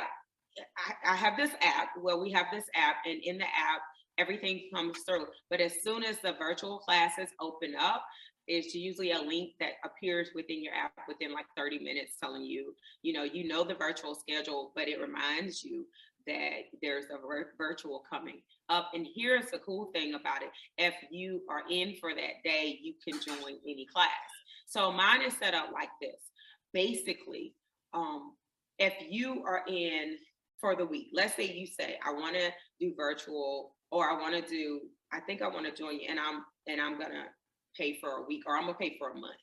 [0.77, 3.81] I, I have this app where we have this app, and in the app,
[4.17, 5.27] everything comes through.
[5.49, 8.03] But as soon as the virtual classes open up,
[8.47, 12.73] it's usually a link that appears within your app within like 30 minutes telling you,
[13.01, 15.85] you know, you know the virtual schedule, but it reminds you
[16.27, 17.17] that there's a
[17.57, 18.91] virtual coming up.
[18.93, 20.49] And here's the cool thing about it.
[20.77, 24.09] If you are in for that day, you can join any class.
[24.67, 26.19] So mine is set up like this.
[26.73, 27.53] Basically,
[27.93, 28.33] um,
[28.79, 30.17] if you are in
[30.61, 34.35] for the week, let's say you say, I want to do virtual or I want
[34.35, 37.25] to do, I think I want to join you and I'm and I'm gonna
[37.77, 39.35] pay for a week or I'm gonna pay for a month.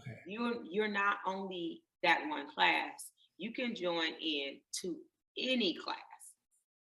[0.00, 0.18] Okay.
[0.26, 4.96] You you're not only that one class, you can join in to
[5.38, 5.96] any class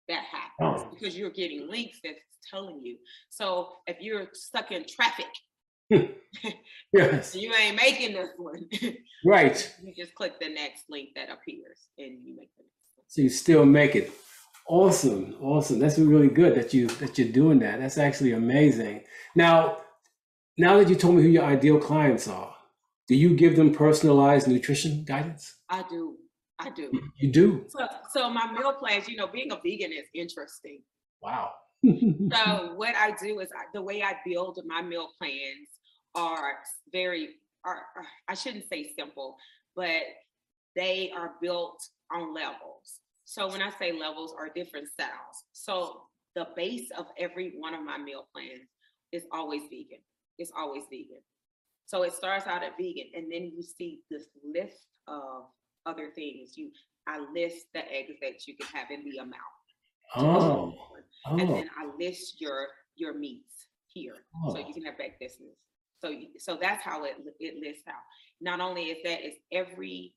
[0.08, 0.90] that happens Oh.
[0.98, 2.18] because you're getting links that's
[2.50, 2.96] telling you.
[3.28, 5.26] So if you're stuck in traffic
[6.92, 7.34] yes.
[7.34, 8.68] you ain't making this one.
[9.24, 9.74] Right.
[9.82, 12.64] you just click the next link that appears and you make the.
[13.08, 14.12] So you still make it.
[14.68, 15.36] Awesome.
[15.40, 15.78] Awesome.
[15.78, 17.78] That's really good that you that you're doing that.
[17.80, 19.04] That's actually amazing.
[19.34, 19.78] Now,
[20.58, 22.54] now that you told me who your ideal clients are,
[23.08, 25.54] do you give them personalized nutrition guidance?
[25.70, 26.16] I do.
[26.58, 26.90] I do.
[27.18, 27.66] You do.
[27.68, 30.82] So, so my meal plans, you know, being a vegan is interesting.
[31.22, 31.52] Wow.
[31.84, 35.68] So what I do is I, the way I build my meal plans
[36.14, 36.58] are
[36.90, 37.28] very,
[37.64, 39.36] are, are- I shouldn't say simple,
[39.76, 40.00] but
[40.76, 43.00] they are built on levels.
[43.24, 45.44] So when I say levels are different styles.
[45.52, 46.02] So
[46.36, 48.68] the base of every one of my meal plans
[49.10, 49.98] is always vegan.
[50.38, 51.22] It's always vegan.
[51.86, 55.46] So it starts out at vegan and then you see this list of
[55.86, 56.56] other things.
[56.56, 56.70] You
[57.08, 59.42] I list the eggs that you can have in the amount.
[60.16, 60.74] Oh.
[61.26, 61.38] oh.
[61.38, 61.54] And Oh.
[61.54, 64.16] then I list your your meats here,
[64.50, 64.66] so Oh.
[64.66, 65.56] you can have baked business.
[66.00, 68.02] So you, so that's how it it lists out.
[68.40, 70.14] Not only is that, it's every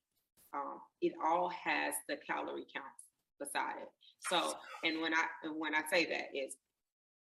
[0.54, 3.04] um, it all has the calorie counts
[3.38, 3.88] beside it.
[4.28, 6.56] So and when I and when I say that is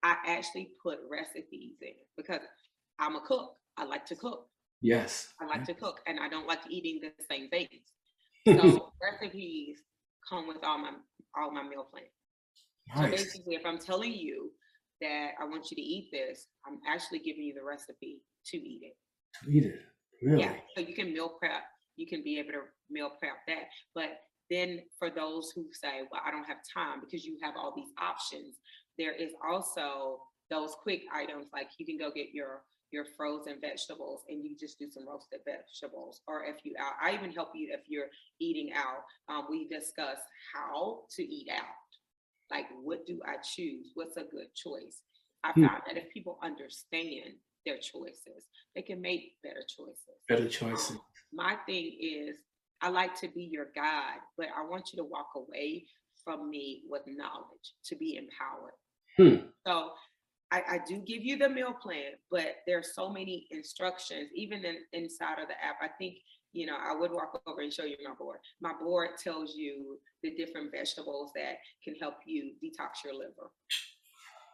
[0.04, 2.42] I actually put recipes in because
[3.00, 3.56] I'm a cook.
[3.78, 4.48] I like to cook.
[4.82, 5.28] Yes.
[5.42, 7.70] I like to cook, and I don't like eating the same things.
[8.48, 9.78] So recipes
[10.28, 10.92] come with all my
[11.38, 12.08] all my meal plans.
[12.96, 14.50] So basically, if I'm telling you
[15.02, 18.82] that I want you to eat this, I'm actually giving you the recipe to eat
[18.82, 18.96] it.
[19.44, 19.80] To eat it.
[20.24, 20.42] Really?
[20.42, 20.54] Yeah.
[20.76, 21.64] So you can meal prep.
[22.00, 23.68] You can be able to meal prep that.
[23.94, 27.74] But then for those who say, well, I don't have time because you have all
[27.76, 28.56] these options,
[28.98, 34.24] there is also those quick items like you can go get your your frozen vegetables
[34.30, 36.22] and you just do some roasted vegetables.
[36.26, 38.10] Or if you out i even help you if you're
[38.40, 39.04] eating out.
[39.28, 40.18] Um, we discuss
[40.56, 41.78] how to eat out.
[42.50, 43.92] Like what do i choose?
[43.94, 45.04] What's a good choice?
[45.44, 45.62] I Hmm.
[45.64, 47.36] that if people understand
[47.66, 50.92] their choices they can make better choices Better choices.
[50.92, 51.02] um,
[51.34, 52.38] my thing is
[52.82, 55.86] I like to be your guide, but I want you to walk away
[56.24, 58.74] from me with knowledge to be empowered.
[59.18, 59.48] Hmm.
[59.68, 59.92] So
[60.52, 64.78] I, I do give you the meal plan, but there's so many instructions, even in,
[64.94, 65.76] inside of the app.
[65.82, 66.16] I think,
[66.54, 68.40] you know, I would walk over and show you my board.
[68.62, 73.52] My board tells you the different vegetables that can help you detox your liver.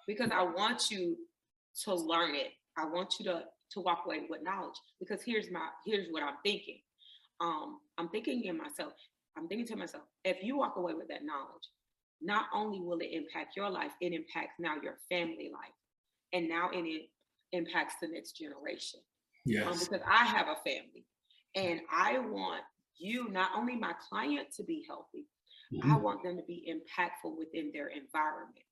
[0.08, 1.16] Because I want you
[1.84, 2.52] to learn it.
[2.78, 4.76] I want you to to walk away with knowledge.
[5.00, 6.80] Because here's my here's what I'm thinking.
[7.42, 8.94] Um, I'm thinking in myself,
[9.38, 11.68] I'm thinking to myself, if you walk away with that knowledge,
[12.22, 15.74] not only will it impact your life, it impacts now your family life.
[16.32, 17.10] And now it, it
[17.52, 19.00] impacts the next generation.
[19.02, 19.88] Um, Yes.
[19.88, 21.06] because I have a family
[21.56, 22.64] and I want
[22.98, 25.28] you, not only my client to be healthy,
[25.84, 26.02] I Mhm.
[26.02, 28.66] want them to be impactful within their environment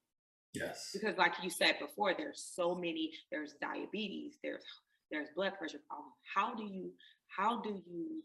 [0.54, 0.92] Yes.
[0.94, 4.64] because like you said before there's so many there's diabetes there's
[5.12, 6.14] there's blood pressure problems.
[6.34, 6.92] How do you
[7.28, 8.24] how do you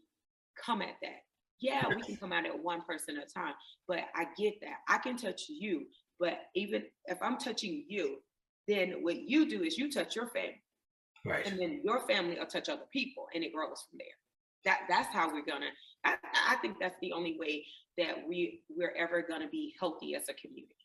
[0.63, 1.23] come at that?
[1.59, 3.53] Yeah we can come at it one person at a time
[3.87, 4.77] but i get that.
[4.87, 5.85] I can touch you
[6.19, 8.17] but even if i'm touching you
[8.67, 10.61] then what you do is you touch your family.
[11.25, 11.45] Right.
[11.45, 14.07] and then your family will touch other people and it grows from there.
[14.65, 15.71] That that's how we're gonna
[16.05, 16.15] i,
[16.47, 17.65] I think that's the only way
[17.97, 20.75] that we we're ever gonna be healthy as a community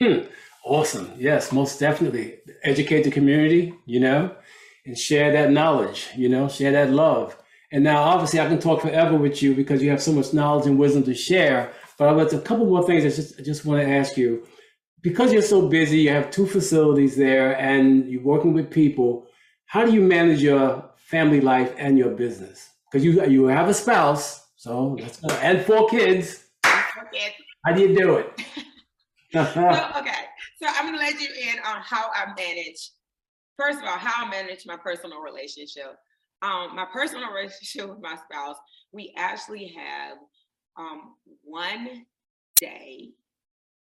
[0.00, 0.26] Hmm.
[0.64, 1.12] Awesome.
[1.16, 2.38] Yes, most definitely.
[2.64, 4.34] Educate the community, you know,
[4.84, 7.36] and share that knowledge, you know, share that love.
[7.72, 10.66] And now, obviously, I can talk forever with you because you have so much knowledge
[10.66, 11.72] and wisdom to share.
[11.98, 14.46] But I've got a couple more things I just, I just want to ask you.
[15.02, 19.26] Because you're so busy, you have two facilities there and you're working with people.
[19.66, 22.70] How do you manage your family life and your business?
[22.90, 26.46] Because you, you have a spouse, so let's go, and four kids.
[26.64, 28.45] How do you do it?
[29.32, 30.24] So, okay,
[30.62, 32.90] so I'm gonna let you in on how I manage.
[33.56, 35.96] First of all, how I manage my personal relationship.
[36.42, 38.56] Um, my personal relationship with my spouse,
[38.92, 40.18] we actually have
[40.76, 42.04] um, one
[42.60, 43.10] day,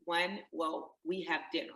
[0.06, 0.40] one.
[0.52, 1.74] Well, we have dinner.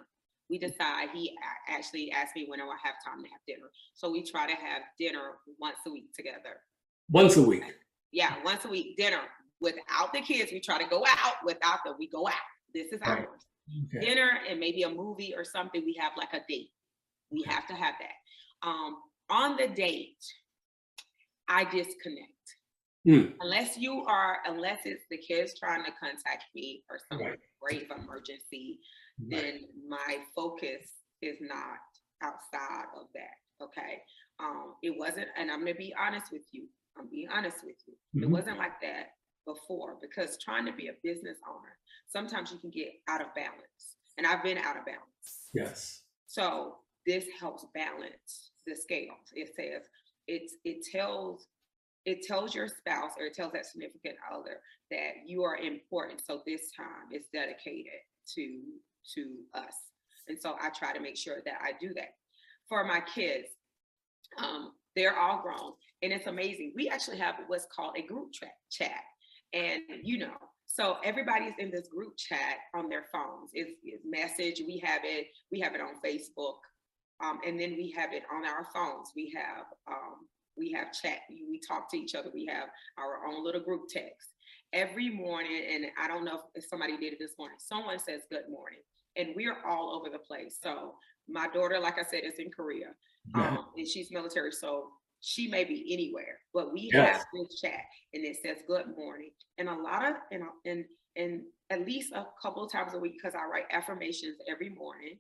[0.50, 1.10] We decide.
[1.14, 1.36] He
[1.68, 4.82] actually asked me when I have time to have dinner, so we try to have
[4.98, 6.58] dinner once a week together.
[7.12, 7.64] Once a week.
[8.12, 9.22] Yeah, once a week dinner
[9.62, 10.52] without the kids.
[10.52, 11.36] We try to go out.
[11.46, 12.34] Without them, we go out.
[12.74, 13.28] This is Right.
[13.28, 13.49] ours
[13.86, 14.06] Okay.
[14.06, 15.84] dinner and maybe a movie or something.
[15.86, 16.72] We have like a date.
[17.32, 18.68] We have to have that.
[18.68, 18.98] Um,
[19.30, 20.24] on the date,
[21.48, 22.34] I disconnect.
[23.06, 23.32] Hmm.
[23.42, 27.40] Unless you are, unless it's the kids trying to contact me or some Right.
[27.62, 28.80] grave emergency,
[29.20, 29.30] Right.
[29.42, 30.92] then my focus
[31.22, 31.80] is not
[32.22, 33.36] outside of that.
[33.62, 34.04] Okay.
[34.40, 36.68] Um, it wasn't, and I'm gonna be honest with you.
[36.98, 37.94] I'm being honest with you.
[38.16, 38.32] It Mhm.
[38.32, 39.19] wasn't like that
[39.54, 41.78] before because trying to be a business owner,
[42.08, 43.98] sometimes you can get out of balance.
[44.18, 45.50] And I've been out of balance.
[45.54, 46.02] Yes.
[46.28, 46.76] So
[47.06, 49.32] this helps balance the scales.
[49.34, 49.88] It says
[50.28, 51.48] it's it tells
[52.06, 56.22] it tells your spouse or it tells that significant other that you are important.
[56.26, 58.02] So this time is dedicated
[58.36, 58.62] to
[59.16, 59.74] to us.
[60.28, 62.16] And so I try to make sure that I do that.
[62.68, 63.48] For my kids,
[64.38, 66.74] um, they're all grown and it's amazing.
[66.76, 69.02] We actually have what's called a group chat chat.
[69.54, 70.36] And you know,
[70.66, 73.52] so everybody's in this group chat on their phones.
[73.54, 74.62] It's, it's message.
[74.66, 75.28] We have it.
[75.52, 76.58] We have it on Facebook,
[77.24, 79.12] um, and then we have it on our phones.
[79.16, 80.28] We have um,
[80.58, 81.20] we have chat.
[81.30, 82.30] We talk to each other.
[82.34, 84.30] We have our own little group text
[84.74, 85.64] every morning.
[85.74, 87.58] And I don't know if somebody did it this morning.
[87.60, 88.80] Someone says good morning,
[89.16, 90.60] and we're all over the place.
[90.62, 90.96] So
[91.28, 92.88] my daughter, like I said, is in Korea,
[93.36, 94.52] um, and she's military.
[94.52, 94.90] So
[95.22, 97.18] she may be anywhere, but we yes.
[97.18, 97.82] have this chat
[98.14, 99.32] and it says good morning.
[99.58, 103.14] And a lot of and and and at least a couple of times a week
[103.22, 105.20] because I write affirmations every morning.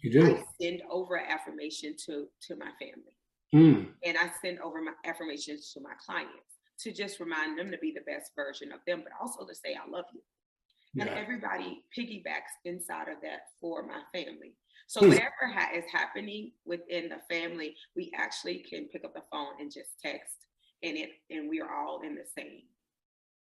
[0.00, 0.36] You do.
[0.36, 3.16] I send over affirmation to to my family,
[3.54, 3.88] mm.
[4.04, 7.92] and I send over my affirmations to my clients to just remind them to be
[7.92, 10.20] the best version of them, but also to say I love you.
[10.94, 11.04] Yeah.
[11.04, 14.56] And everybody piggybacks inside of that for my family.
[14.92, 15.08] So hmm.
[15.08, 19.72] whatever ha- is happening within the family, we actually can pick up the phone and
[19.72, 20.44] just text,
[20.82, 22.60] and it and we are all in the same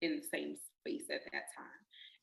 [0.02, 1.68] in the same space at that time.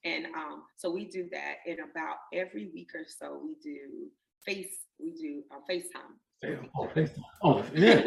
[0.04, 3.40] And um, so we do that in about every week or so.
[3.44, 4.08] We do
[4.44, 6.18] face we do uh, FaceTime.
[6.42, 6.68] Yeah.
[6.76, 7.22] Oh, FaceTime.
[7.44, 8.02] Oh, yeah.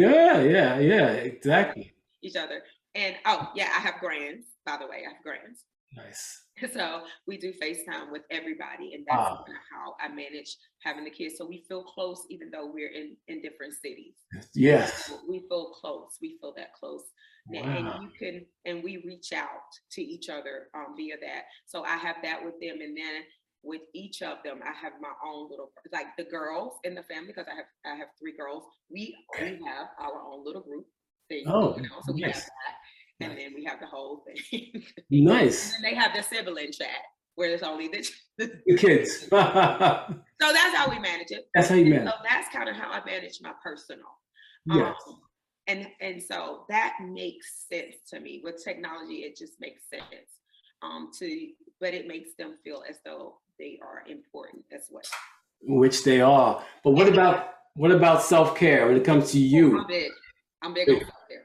[0.00, 1.92] yeah, yeah, yeah, exactly.
[2.22, 2.62] Each other.
[2.94, 5.02] And oh, yeah, I have grands, by the way.
[5.06, 5.64] I have grands.
[5.96, 6.44] Nice.
[6.72, 9.44] So we do FaceTime with everybody, and that's wow.
[9.72, 11.36] how I manage having the kids.
[11.38, 14.14] So we feel close, even though we're in in different cities.
[14.56, 16.18] Yes, we feel close.
[16.20, 17.04] We feel that close,
[17.46, 17.60] wow.
[17.62, 21.44] and you can and we reach out to each other um, via that.
[21.66, 23.22] So I have that with them, and then
[23.62, 27.28] with each of them, I have my own little like the girls in the family
[27.28, 28.64] because I have I have three girls.
[28.90, 30.86] We we have our own little group
[31.28, 31.44] thing.
[31.46, 32.77] Oh, you know, so we have that
[33.20, 34.82] and then we have the whole thing.
[35.10, 35.74] nice.
[35.74, 36.88] and then they have the sibling chat
[37.34, 38.08] where there's only the,
[38.66, 39.20] the kids.
[39.28, 41.48] so that's how we manage it.
[41.54, 42.08] That's how you manage.
[42.08, 44.06] So that's kind of how I manage my personal.
[44.66, 44.94] Yes.
[45.08, 45.20] Um,
[45.68, 48.40] and and so that makes sense to me.
[48.42, 50.04] With technology, it just makes sense.
[50.82, 51.48] Um, to
[51.80, 55.02] but it makes them feel as though they are important as well.
[55.62, 56.64] Which they are.
[56.82, 59.78] But what about what about self care when it comes to you?
[59.78, 60.10] I'm big.
[60.62, 61.44] I'm big on self care.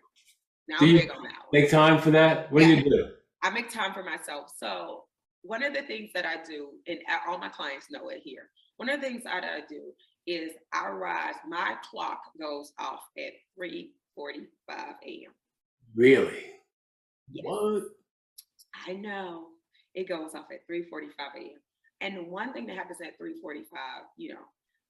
[0.67, 1.33] Now do I'm big on that.
[1.49, 1.61] One.
[1.61, 2.51] Make time for that?
[2.51, 2.67] What yeah.
[2.67, 3.07] do you do?
[3.41, 4.51] I make time for myself.
[4.57, 5.03] So
[5.41, 8.49] one of the things that I do, and all my clients know it here.
[8.77, 9.91] One of the things that I do
[10.25, 11.35] is I rise.
[11.47, 15.31] My clock goes off at three forty-five a.m.
[15.95, 16.45] Really?
[17.31, 17.45] Yes.
[17.45, 17.83] What?
[18.87, 19.47] I know
[19.93, 21.59] it goes off at three forty-five a.m.
[22.01, 24.45] And one thing that happens at three forty-five, you know,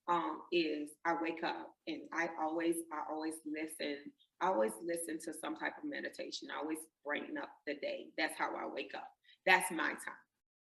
[0.07, 3.97] um, is I wake up and I always, I always listen.
[4.41, 6.49] I always listen to some type of meditation.
[6.53, 8.07] I always brighten up the day.
[8.17, 9.07] That's how I wake up.
[9.45, 10.23] That's my time.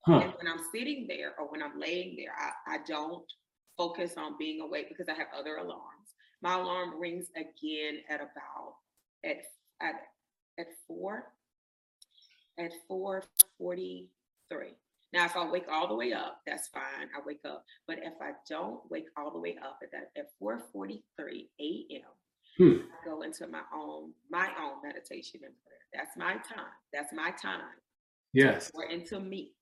[0.07, 0.19] Huh.
[0.21, 3.25] And when I'm sitting there or when I'm laying there, I, I don't
[3.77, 6.15] focus on being awake because I have other alarms.
[6.43, 8.75] My alarm rings again at about
[9.25, 9.39] at
[9.81, 9.95] at
[10.59, 11.33] at four
[12.59, 13.25] at four
[13.59, 14.11] forty
[14.51, 14.75] three.
[15.15, 17.09] Now, if I wake all the way up, that's fine.
[17.17, 17.65] I wake up.
[17.87, 20.99] But if I don't wake all the way up at that at 4:43
[21.61, 22.03] a.m.,
[22.59, 22.89] hmm.
[22.91, 25.85] I go into my own my own meditation and prayer.
[25.95, 26.75] That's my time.
[26.93, 27.79] That's my time.
[28.33, 28.73] Yes.
[28.75, 29.53] Or into me.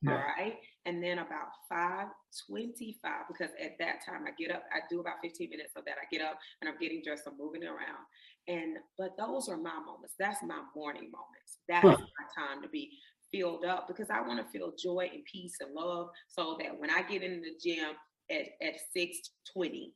[0.00, 0.12] Yeah.
[0.12, 0.56] All right.
[0.86, 5.50] And then about 525, because at that time I get up, I do about 15
[5.50, 5.94] minutes of that.
[6.00, 8.02] I get up and I'm getting dressed, I'm moving around.
[8.48, 10.14] And but those are my moments.
[10.18, 11.60] That's my morning moments.
[11.68, 11.98] That's huh.
[12.00, 12.90] my time to be
[13.32, 16.90] filled up because I want to feel joy and peace and love so that when
[16.90, 17.90] I get in the gym
[18.30, 19.92] at, at 620,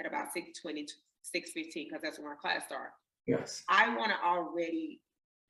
[0.00, 0.86] at about 620,
[1.22, 2.94] 615, because that's when our class starts.
[3.26, 3.62] Yes.
[3.68, 5.00] I want to already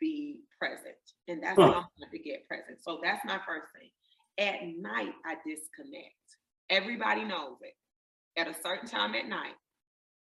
[0.01, 0.95] be present.
[1.29, 1.67] And that's huh.
[1.67, 2.79] how I'm going to get present.
[2.81, 3.91] So that's my first thing.
[4.39, 6.25] At night, I disconnect.
[6.71, 7.75] Everybody knows it.
[8.37, 9.55] At a certain time at night,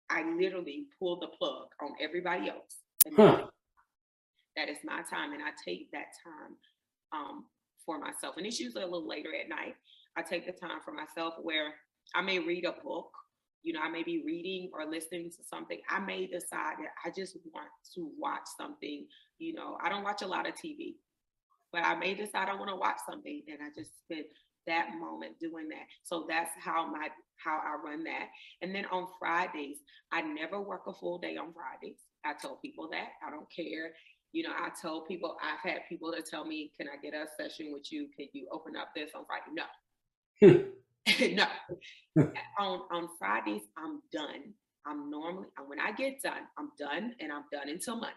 [0.09, 2.79] I literally pull the plug on everybody else.
[3.15, 3.47] Huh.
[4.57, 5.31] That is my time.
[5.31, 6.57] And I take that time
[7.13, 7.45] um,
[7.85, 8.35] for myself.
[8.37, 9.75] And it's usually a little later at night.
[10.17, 11.73] I take the time for myself where
[12.15, 13.11] I may read a book.
[13.63, 15.79] You know, I may be reading or listening to something.
[15.89, 19.05] I may decide that I just want to watch something.
[19.37, 20.95] You know, I don't watch a lot of TV,
[21.71, 24.25] but I may decide I want to watch something and I just spend
[24.67, 25.85] that moment doing that.
[26.03, 27.09] So that's how my
[27.43, 28.27] how I run that.
[28.61, 29.77] And then on Fridays,
[30.11, 31.97] I never work a full day on Fridays.
[32.23, 33.09] I tell people that.
[33.25, 33.91] I don't care
[34.33, 37.25] you know, I tell people, I've had people that tell me, can I get a
[37.41, 38.07] session with you?
[38.15, 39.51] Can you open up this on Friday?
[39.53, 39.63] No.
[41.35, 42.27] no.
[42.59, 44.53] on on Fridays, I'm done.
[44.85, 48.15] I'm normally when I get done, I'm done, and I'm done until Monday.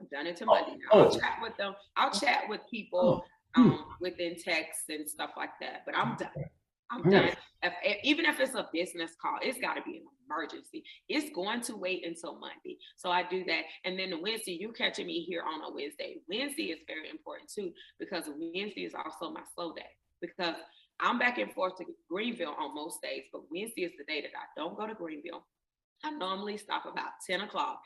[0.00, 0.78] I'm done until Oh, Monday.
[0.92, 1.10] I'll oh.
[1.18, 1.74] chat with them.
[1.96, 3.24] I'll chat with people
[3.54, 3.70] Hmm.
[3.70, 5.82] um, within text and stuff like that.
[5.84, 6.30] But I'm done.
[6.92, 7.30] I'm done.
[7.62, 7.72] If,
[8.02, 10.84] even if it's a business call, it's got to be an emergency.
[11.08, 12.78] It's going to wait until Monday.
[12.96, 13.62] So I do that.
[13.84, 16.16] And then the Wednesday, you're catching me here on a Wednesday.
[16.28, 19.86] Wednesday is very important too because Wednesday is also my slow day
[20.20, 20.56] because
[21.00, 24.30] I'm back and forth to Greenville on most days, but Wednesday is the day that
[24.36, 25.44] I don't go to Greenville.
[26.04, 27.80] I normally stop about 10 o'clock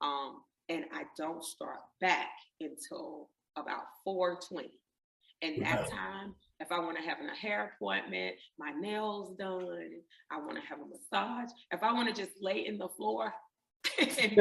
[0.00, 2.28] um, and I don't start back
[2.60, 4.70] until about 420.
[5.42, 5.88] And that Wow.
[5.90, 9.90] time, if I want to have a hair appointment, my nails done,
[10.30, 13.32] I want to have a massage, if I want to just lay in the floor
[14.00, 14.38] and,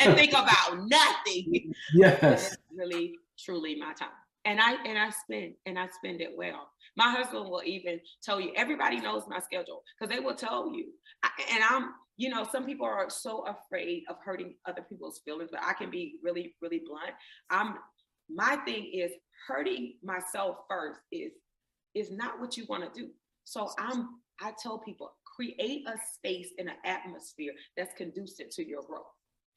[0.00, 2.56] and think about nothing, Yes.
[2.74, 4.08] really truly my time.
[4.44, 6.68] And I and I spend and I spend it well.
[6.96, 8.52] My husband will even tell you.
[8.56, 10.86] Everybody knows my schedule because they will tell you.
[11.22, 15.50] I, and I'm, you know, some people are so afraid of hurting other people's feelings,
[15.52, 17.12] but I can be really, really blunt.
[17.50, 17.76] I'm.
[18.34, 19.12] My thing is
[19.46, 21.32] hurting myself first is
[21.94, 23.10] is not what you want to do.
[23.44, 24.08] So I'm.
[24.40, 29.06] I tell people create a space and an atmosphere that's conducive to your growth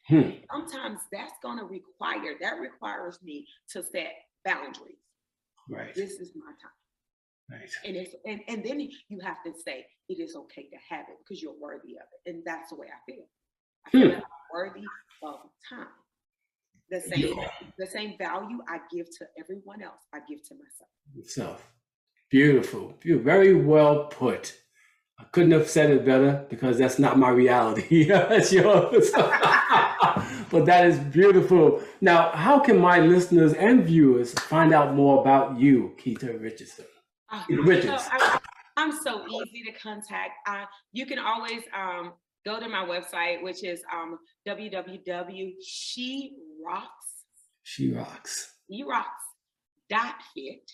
[0.08, 0.30] Hmm.
[0.52, 4.14] sometimes that's going to require that requires me to set
[4.46, 5.02] boundaries
[5.70, 5.96] Right.
[5.96, 7.70] this is my time Right.
[7.84, 11.18] and it's and, and then you have to say it is okay to have it
[11.20, 13.26] because you're worthy of it and that's the way i feel
[13.88, 14.10] i feel Hmm.
[14.10, 14.84] that i'm worthy
[15.24, 15.88] of time
[16.90, 17.36] the same
[17.78, 20.90] the same value i give to everyone else i give to myself
[21.28, 21.58] So
[22.30, 22.98] beautiful.
[23.00, 23.24] Beautiful.
[23.24, 24.56] Very well put.
[25.18, 28.04] I couldn't have said it better because that's not my reality.
[28.10, 29.12] That's yours.
[30.52, 31.82] but that is beautiful.
[32.02, 36.86] Now, how can my listeners and viewers find out more about you, Keita Richardson?
[37.32, 38.04] Oh, Richards.
[38.12, 38.40] I'm,
[38.76, 40.32] I'm so easy to contact.
[40.50, 42.12] Uh, you can always um,
[42.46, 45.56] go to my website, which is um, www.sherocks,
[47.64, 49.24] She rocks.
[49.90, 50.72] dot fit.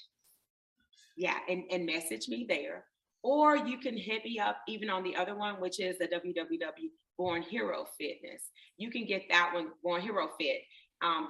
[1.18, 2.86] Yeah, and, and message me there.
[3.24, 6.90] Or you can hit me up even on the other one, which is the www
[7.18, 8.42] Born Hero Fitness.
[8.78, 10.62] You can get that one, Born Hero Fit.
[11.04, 11.28] Um,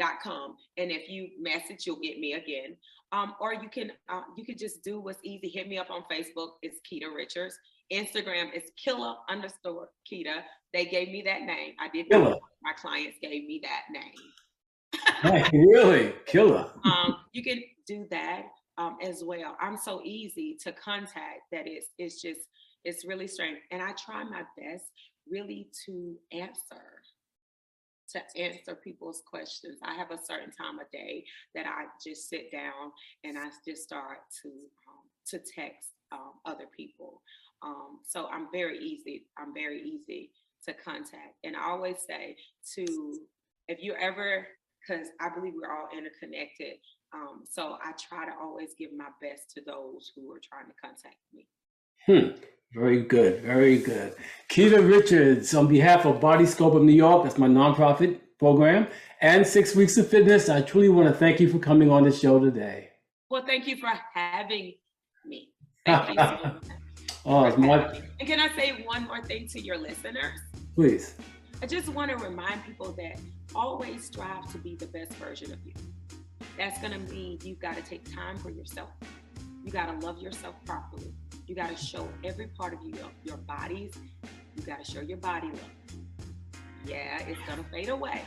[0.78, 2.76] and if you message you'll get me again
[3.14, 6.04] um, or you can uh, you can just do what's easy hit me up on
[6.12, 7.58] facebook it's keita richards
[7.92, 10.42] instagram is killer underscore Kita.
[10.74, 12.36] they gave me that name i did Killer.
[12.64, 14.32] my clients gave me that name
[15.54, 16.14] really?
[16.26, 16.70] Killer.
[16.84, 18.44] um, you can do that
[18.78, 19.56] um, as well.
[19.62, 22.42] I'm so easy to contact that it's it's just
[22.84, 24.86] it's really strange, and I try my best
[25.30, 26.82] really to answer
[28.10, 29.80] to answer people's questions.
[29.84, 31.24] I have a certain time of day
[31.56, 32.92] that I just sit down
[33.24, 37.22] and I just start to um, to text um, other people.
[37.64, 39.28] Um, so I'm very easy.
[39.38, 40.32] I'm very easy
[40.66, 42.36] to contact, and I always say
[42.76, 43.20] to
[43.68, 44.48] if you ever
[44.82, 46.78] because I believe we're all interconnected.
[47.14, 50.74] Um, so I try to always give my best to those who are trying to
[50.82, 51.48] contact me.
[52.08, 52.42] Hmm.
[52.74, 53.42] Very good.
[53.42, 54.16] Very good.
[54.50, 58.88] Keita Richards, on behalf of Body Scope of New York, that's my nonprofit program,
[59.22, 62.12] and Six Weeks of Fitness, I truly want to thank you for coming on the
[62.12, 62.90] show today.
[63.30, 64.74] Well, thank you for having
[65.26, 65.50] me.
[65.86, 66.64] Thank you so much.
[67.26, 68.02] Oh, it's my.
[68.20, 70.40] And can I say one more thing to your listeners?
[70.76, 71.16] please.
[71.64, 73.20] I just want to remind people that
[73.54, 75.74] always strive to be the best version of you.
[76.58, 78.90] That's going to mean you've got to take time for yourself.
[79.64, 81.14] You got to love yourself properly.
[81.48, 83.94] You got to show every part of you, your, your bodies.
[84.56, 85.70] You got to show your body love.
[86.88, 88.22] Yeah, it's going to fade away.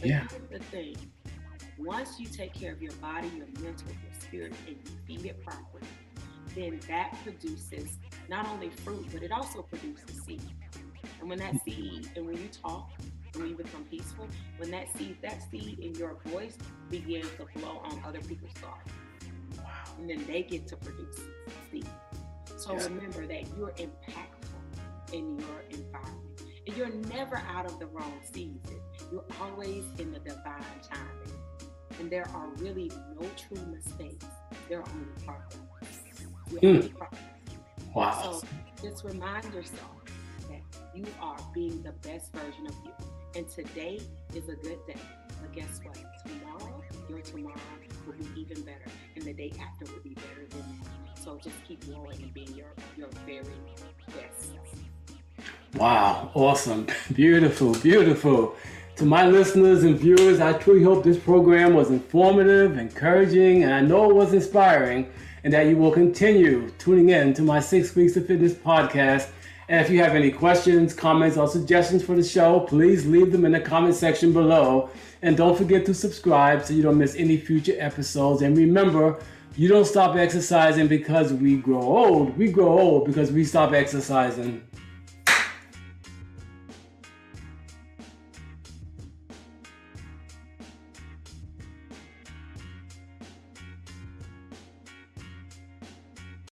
[0.00, 0.26] But Yeah.
[0.28, 0.96] here's the thing
[1.78, 5.42] once you take care of your body, your mental, your spirit, and you feed it
[5.44, 5.82] properly,
[6.56, 7.98] then that produces
[8.28, 10.42] not only fruit, but it also produces seed.
[11.20, 11.64] And when that mm.
[11.64, 12.90] seed, and when you talk,
[13.32, 14.26] and when you become peaceful,
[14.56, 16.56] when that seed, that seed in your voice
[16.90, 18.90] begins to flow on other people's thoughts,
[19.98, 21.20] and then they get to produce
[21.70, 21.88] seed.
[22.56, 22.84] So Yeah.
[22.84, 28.80] remember that you're impactful in your environment, and you're never out of the wrong season.
[29.12, 31.38] You're always in the divine timing,
[32.00, 32.90] and there are really
[33.20, 34.26] no true mistakes.
[34.68, 35.65] There are only progress.
[36.50, 36.90] Mm.
[36.96, 37.22] Progress.
[37.94, 38.40] Wow.
[38.40, 38.46] So
[38.82, 39.90] just remind yourself
[40.48, 40.60] that
[40.94, 42.92] you are being the best version of you.
[43.34, 44.00] And today
[44.34, 44.96] is a good day.
[45.40, 45.96] But guess what?
[46.26, 47.56] Tomorrow, your tomorrow
[48.06, 48.86] will be even better.
[49.14, 51.18] And the day after will be better than that.
[51.22, 53.44] So just keep growing and being your, your very
[54.06, 54.52] best.
[55.74, 58.54] Wow, awesome, beautiful, beautiful.
[58.96, 63.82] To my listeners and viewers, I truly hope this program was informative, encouraging, and I
[63.82, 65.10] know it was inspiring.
[65.46, 69.28] And that you will continue tuning in to my Six Weeks of Fitness podcast.
[69.68, 73.44] And if you have any questions, comments, or suggestions for the show, please leave them
[73.44, 74.90] in the comment section below.
[75.22, 78.42] And don't forget to subscribe so you don't miss any future episodes.
[78.42, 79.20] And remember,
[79.54, 82.36] you don't stop exercising because we grow old.
[82.36, 84.66] We grow old because we stop exercising.